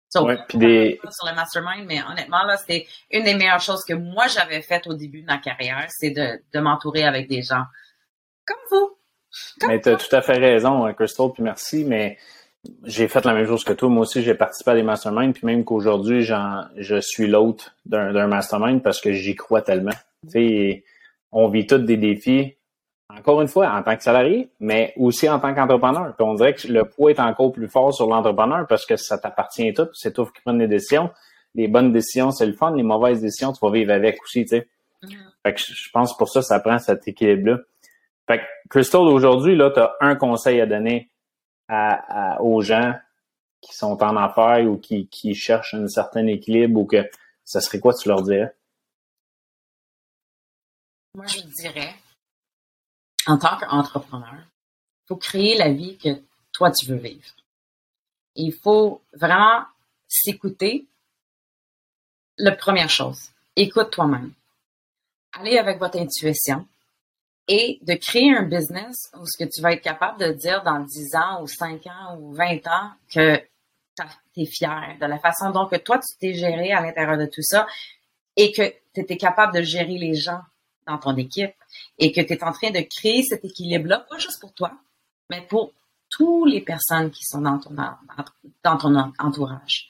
So, 0.10 0.26
ouais, 0.26 0.38
puis 0.50 0.58
des... 0.58 1.00
sur 1.10 1.26
le 1.30 1.34
mastermind, 1.34 1.86
mais 1.88 2.04
honnêtement, 2.04 2.44
là, 2.44 2.58
c'était 2.58 2.86
une 3.10 3.24
des 3.24 3.36
meilleures 3.36 3.62
choses 3.62 3.86
que 3.86 3.94
moi 3.94 4.28
j'avais 4.28 4.62
faites 4.62 4.86
au 4.86 4.94
début 4.94 5.22
de 5.22 5.28
ma 5.28 5.38
carrière, 5.38 5.88
c'est 5.90 6.12
de, 6.12 6.44
de 6.54 6.60
m'entourer 6.60 7.06
avec 7.06 7.30
des 7.30 7.42
gens 7.42 7.64
comme 8.46 8.58
vous. 8.70 8.98
Mais 9.68 9.80
tu 9.80 9.90
as 9.90 9.96
tout 9.96 10.16
à 10.16 10.22
fait 10.22 10.38
raison, 10.38 10.86
hein, 10.86 10.94
Crystal, 10.94 11.28
puis 11.34 11.44
merci, 11.44 11.86
mais 11.86 12.18
j'ai 12.84 13.08
fait 13.08 13.26
la 13.26 13.34
même 13.34 13.48
chose 13.48 13.64
que 13.64 13.74
toi. 13.74 13.90
Moi 13.90 14.04
aussi, 14.04 14.22
j'ai 14.22 14.36
participé 14.36 14.72
à 14.72 14.76
des 14.76 14.84
masterminds, 14.84 15.34
puis 15.34 15.46
même 15.46 15.64
qu'aujourd'hui, 15.64 16.24
je 16.24 17.00
suis 17.02 17.28
l'hôte 17.28 17.74
d'un 17.86 18.28
mastermind 18.28 18.82
parce 18.82 19.02
que 19.02 19.12
j'y 19.12 19.36
crois 19.36 19.62
tellement. 19.62 19.92
Tu 20.24 20.32
sais, 20.32 20.84
on 21.32 21.48
vit 21.48 21.66
tous 21.66 21.80
des 21.80 21.98
défis 21.98 22.56
encore 23.18 23.42
une 23.42 23.48
fois, 23.48 23.70
en 23.72 23.84
tant 23.84 23.96
que 23.96 24.04
salarié, 24.04 24.50
mais 24.60 24.94
aussi 24.98 25.30
en 25.30 25.40
tant 25.40 25.54
qu'entrepreneur. 25.54 26.14
on 26.20 26.34
dirait 26.36 26.54
que 26.54 26.68
le 26.68 26.86
poids 26.86 27.12
est 27.12 27.20
encore 27.20 27.52
plus 27.52 27.68
fort 27.68 27.94
sur 27.94 28.08
l'entrepreneur 28.08 28.66
parce 28.68 28.86
que 28.86 28.96
ça 28.96 29.18
t'appartient 29.18 29.74
tout, 29.74 29.88
c'est 29.94 30.14
toi 30.14 30.30
qui 30.34 30.42
prends 30.44 30.54
les 30.54 30.68
décisions. 30.68 31.10
Les 31.54 31.68
bonnes 31.68 31.92
décisions, 31.92 32.32
c'est 32.32 32.46
le 32.46 32.54
fun. 32.54 32.74
Les 32.76 32.84
mauvaises 32.84 33.22
décisions, 33.22 33.52
tu 33.52 33.60
vas 33.62 33.72
vivre 33.72 33.92
avec 33.92 34.22
aussi, 34.24 34.44
tu 34.46 34.50
sais. 34.50 34.68
Mm-hmm. 35.04 35.16
Fait 35.44 35.54
que 35.54 35.60
je 35.60 35.90
pense 35.92 36.16
pour 36.16 36.30
ça, 36.30 36.42
ça 36.42 36.60
prend 36.60 36.80
cet 36.80 37.08
équilibre-là. 37.08 37.60
Fait 38.32 38.40
que, 38.40 38.70
Crystal, 38.70 39.02
aujourd'hui, 39.02 39.58
tu 39.58 39.80
as 39.80 39.96
un 40.00 40.16
conseil 40.16 40.62
à 40.62 40.66
donner 40.66 41.12
aux 42.40 42.62
gens 42.62 42.94
qui 43.60 43.76
sont 43.76 44.02
en 44.02 44.16
affaires 44.16 44.66
ou 44.66 44.78
qui, 44.78 45.08
qui 45.08 45.36
cherchent 45.36 45.74
un 45.74 45.88
certain 45.88 46.26
équilibre 46.28 46.80
ou 46.80 46.86
que 46.86 47.10
ça 47.44 47.60
serait 47.60 47.82
quoi 47.82 47.94
tu 47.94 48.08
leur 48.08 48.22
dirais? 48.22 48.56
Moi, 51.14 51.28
je 51.28 51.42
dirais, 51.42 51.94
en 53.28 53.38
tant 53.38 53.58
qu'entrepreneur, 53.58 54.34
il 54.34 55.08
faut 55.10 55.18
créer 55.18 55.58
la 55.58 55.70
vie 55.74 55.98
que 55.98 56.22
toi 56.54 56.72
tu 56.72 56.86
veux 56.86 56.96
vivre. 56.96 57.28
Il 58.36 58.54
faut 58.54 59.02
vraiment 59.14 59.66
s'écouter. 60.08 60.88
La 62.38 62.54
première 62.54 62.90
chose, 62.90 63.32
écoute 63.58 63.92
toi-même. 63.92 64.32
Allez 65.34 65.58
avec 65.58 65.80
votre 65.80 66.00
intuition 66.00 66.66
et 67.48 67.80
de 67.82 67.94
créer 67.96 68.36
un 68.36 68.44
business 68.44 68.96
où 69.20 69.26
ce 69.26 69.44
que 69.44 69.50
tu 69.50 69.62
vas 69.62 69.74
être 69.74 69.82
capable 69.82 70.20
de 70.20 70.32
dire 70.34 70.64
dans 70.64 70.80
10 70.80 71.16
ans 71.16 71.42
ou 71.42 71.48
5 71.48 71.86
ans 71.88 72.18
ou 72.20 72.34
20 72.34 72.68
ans 72.68 72.92
que 73.14 73.38
tu 73.98 74.42
es 74.42 74.46
fier 74.46 74.98
de 75.00 75.06
la 75.06 75.20
façon 75.20 75.52
dont 75.52 75.68
que 75.68 75.76
toi 75.76 76.00
tu 76.00 76.18
t'es 76.18 76.34
géré 76.34 76.72
à 76.72 76.82
l'intérieur 76.82 77.18
de 77.18 77.26
tout 77.26 77.42
ça 77.42 77.68
et 78.36 78.52
que 78.52 78.62
tu 78.94 79.02
étais 79.02 79.18
capable 79.18 79.54
de 79.54 79.62
gérer 79.62 79.98
les 79.98 80.14
gens 80.16 80.42
dans 80.88 80.98
ton 80.98 81.16
équipe 81.18 81.54
et 81.98 82.12
que 82.12 82.22
tu 82.22 82.34
es 82.34 82.44
en 82.44 82.52
train 82.52 82.72
de 82.72 82.82
créer 82.82 83.24
cet 83.24 83.44
équilibre-là, 83.46 84.06
pas 84.10 84.18
juste 84.18 84.40
pour 84.40 84.54
toi, 84.54 84.72
mais 85.30 85.42
pour 85.42 85.74
toutes 86.10 86.50
les 86.50 86.62
personnes 86.62 87.12
qui 87.12 87.24
sont 87.24 87.42
dans 87.42 87.60
ton, 87.60 88.96
entourage. 89.20 89.90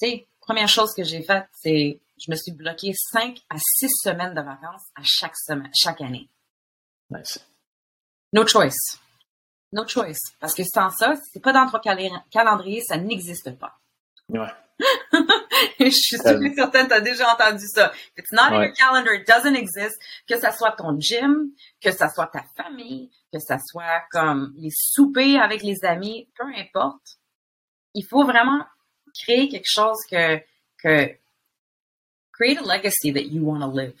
Tu 0.00 0.08
sais, 0.08 0.26
première 0.40 0.68
chose 0.68 0.92
que 0.94 1.04
j'ai 1.04 1.22
faite, 1.22 1.46
c'est 1.52 2.00
je 2.18 2.30
me 2.30 2.36
suis 2.36 2.52
bloqué 2.52 2.92
cinq 2.94 3.38
à 3.48 3.56
six 3.58 3.90
semaines 4.02 4.34
de 4.34 4.42
vacances 4.42 4.84
à 4.94 5.02
chaque 5.02 5.36
semaine, 5.36 5.70
chaque 5.74 6.00
année. 6.02 6.28
Nice. 7.10 7.40
No 8.32 8.46
choice. 8.46 8.98
No 9.72 9.86
choice. 9.86 10.18
Parce 10.40 10.54
que 10.54 10.62
sans 10.64 10.90
ça, 10.90 11.14
c'est 11.32 11.42
pas 11.42 11.52
dans 11.52 11.68
ton 11.68 11.80
calendrier, 12.30 12.80
ça 12.82 12.96
n'existe 12.96 13.58
pas. 13.58 13.78
Ouais. 14.28 14.48
je 15.80 15.90
suis 15.90 16.16
certaine, 16.18 16.88
tu 16.88 16.94
as 16.94 17.00
déjà 17.00 17.32
entendu 17.32 17.66
ça. 17.66 17.92
It's 18.16 18.32
not 18.32 18.52
in 18.52 18.62
your 18.64 18.72
calendar, 18.72 19.12
it 19.12 19.26
doesn't 19.26 19.54
exist. 19.54 20.00
Que 20.26 20.38
ça 20.38 20.52
soit 20.52 20.72
ton 20.72 20.98
gym, 20.98 21.52
que 21.80 21.92
ça 21.92 22.08
soit 22.08 22.28
ta 22.28 22.44
famille, 22.56 23.10
que 23.32 23.38
ça 23.38 23.58
soit 23.58 24.02
comme 24.10 24.54
les 24.56 24.70
soupers 24.72 25.40
avec 25.40 25.62
les 25.62 25.84
amis, 25.84 26.28
peu 26.36 26.46
importe. 26.56 27.18
Il 27.94 28.06
faut 28.06 28.24
vraiment 28.24 28.64
créer 29.22 29.48
quelque 29.48 29.68
chose 29.68 29.98
que, 30.08 30.38
que, 30.82 31.16
create 32.32 32.58
a 32.58 32.62
legacy 32.62 33.12
that 33.12 33.24
you 33.24 33.42
want 33.42 33.60
to 33.60 33.76
live. 33.76 33.94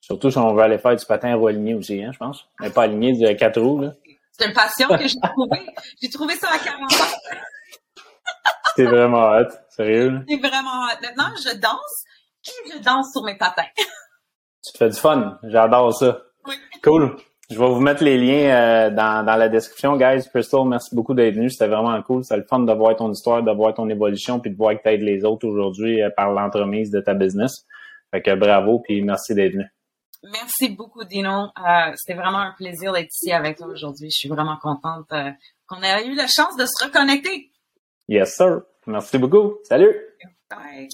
Surtout 0.00 0.30
si 0.30 0.38
on 0.38 0.54
veut 0.54 0.62
aller 0.62 0.78
faire 0.78 0.96
du 0.96 1.06
patin 1.06 1.40
à 1.40 1.48
aligné 1.48 1.74
aussi, 1.74 2.02
hein, 2.02 2.10
je 2.12 2.18
pense. 2.18 2.46
Mais 2.60 2.70
pas 2.70 2.82
aligné 2.82 3.12
de 3.12 3.32
quatre 3.32 3.60
roues, 3.60 3.80
là. 3.80 3.92
C'est 4.32 4.46
une 4.46 4.54
passion 4.54 4.88
que 4.88 5.06
j'ai 5.06 5.20
trouvée. 5.22 5.66
J'ai 6.02 6.10
trouvé 6.10 6.34
ça 6.34 6.48
à 6.52 6.58
40 6.58 6.92
ans. 6.92 7.04
C'est 8.74 8.86
vraiment 8.86 9.30
hot, 9.30 9.48
sérieux. 9.68 10.20
C'est 10.28 10.36
vraiment 10.36 10.84
hot. 10.84 10.96
Maintenant, 11.02 11.30
je 11.36 11.56
danse, 11.58 12.04
et 12.46 12.72
je 12.72 12.82
danse 12.82 13.12
sur 13.12 13.22
mes 13.24 13.36
patins? 13.36 13.68
tu 14.64 14.72
te 14.72 14.78
fais 14.78 14.88
du 14.88 14.96
fun. 14.96 15.38
J'adore 15.44 15.94
ça. 15.94 16.22
Oui. 16.46 16.54
Cool. 16.82 17.16
Je 17.50 17.58
vais 17.58 17.66
vous 17.66 17.80
mettre 17.80 18.04
les 18.04 18.16
liens 18.16 18.54
euh, 18.54 18.90
dans, 18.90 19.26
dans 19.26 19.34
la 19.34 19.48
description, 19.48 19.96
guys. 19.96 20.28
Crystal, 20.32 20.64
merci 20.66 20.94
beaucoup 20.94 21.14
d'être 21.14 21.34
venu. 21.34 21.50
C'était 21.50 21.66
vraiment 21.66 22.00
cool. 22.02 22.22
C'est 22.24 22.36
le 22.36 22.44
fun 22.44 22.60
de 22.60 22.72
voir 22.72 22.94
ton 22.94 23.10
histoire, 23.10 23.42
de 23.42 23.50
voir 23.50 23.74
ton 23.74 23.88
évolution, 23.88 24.38
puis 24.38 24.52
de 24.52 24.56
voir 24.56 24.76
que 24.76 24.82
tu 24.82 24.88
aides 24.88 25.02
les 25.02 25.24
autres 25.24 25.48
aujourd'hui 25.48 26.00
euh, 26.00 26.10
par 26.16 26.30
l'entremise 26.30 26.90
de 26.90 27.00
ta 27.00 27.14
business. 27.14 27.66
Fait 28.10 28.22
que 28.22 28.34
bravo, 28.34 28.80
puis 28.80 29.02
merci 29.02 29.34
d'être 29.34 29.52
venu. 29.52 29.66
Merci 30.22 30.68
beaucoup, 30.70 31.04
Dino. 31.04 31.44
Euh, 31.44 31.92
C'était 31.96 32.18
vraiment 32.18 32.40
un 32.40 32.52
plaisir 32.52 32.92
d'être 32.92 33.08
ici 33.10 33.32
avec 33.32 33.56
toi 33.56 33.68
aujourd'hui. 33.68 34.10
Je 34.10 34.18
suis 34.18 34.28
vraiment 34.28 34.58
contente 34.60 35.06
euh, 35.12 35.30
qu'on 35.66 35.82
ait 35.82 36.06
eu 36.06 36.14
la 36.14 36.26
chance 36.26 36.56
de 36.56 36.66
se 36.66 36.84
reconnecter. 36.84 37.50
Yes, 38.08 38.36
sir. 38.36 38.62
Merci 38.86 39.18
beaucoup. 39.18 39.58
Salut. 39.64 39.94
Bye. 40.50 40.88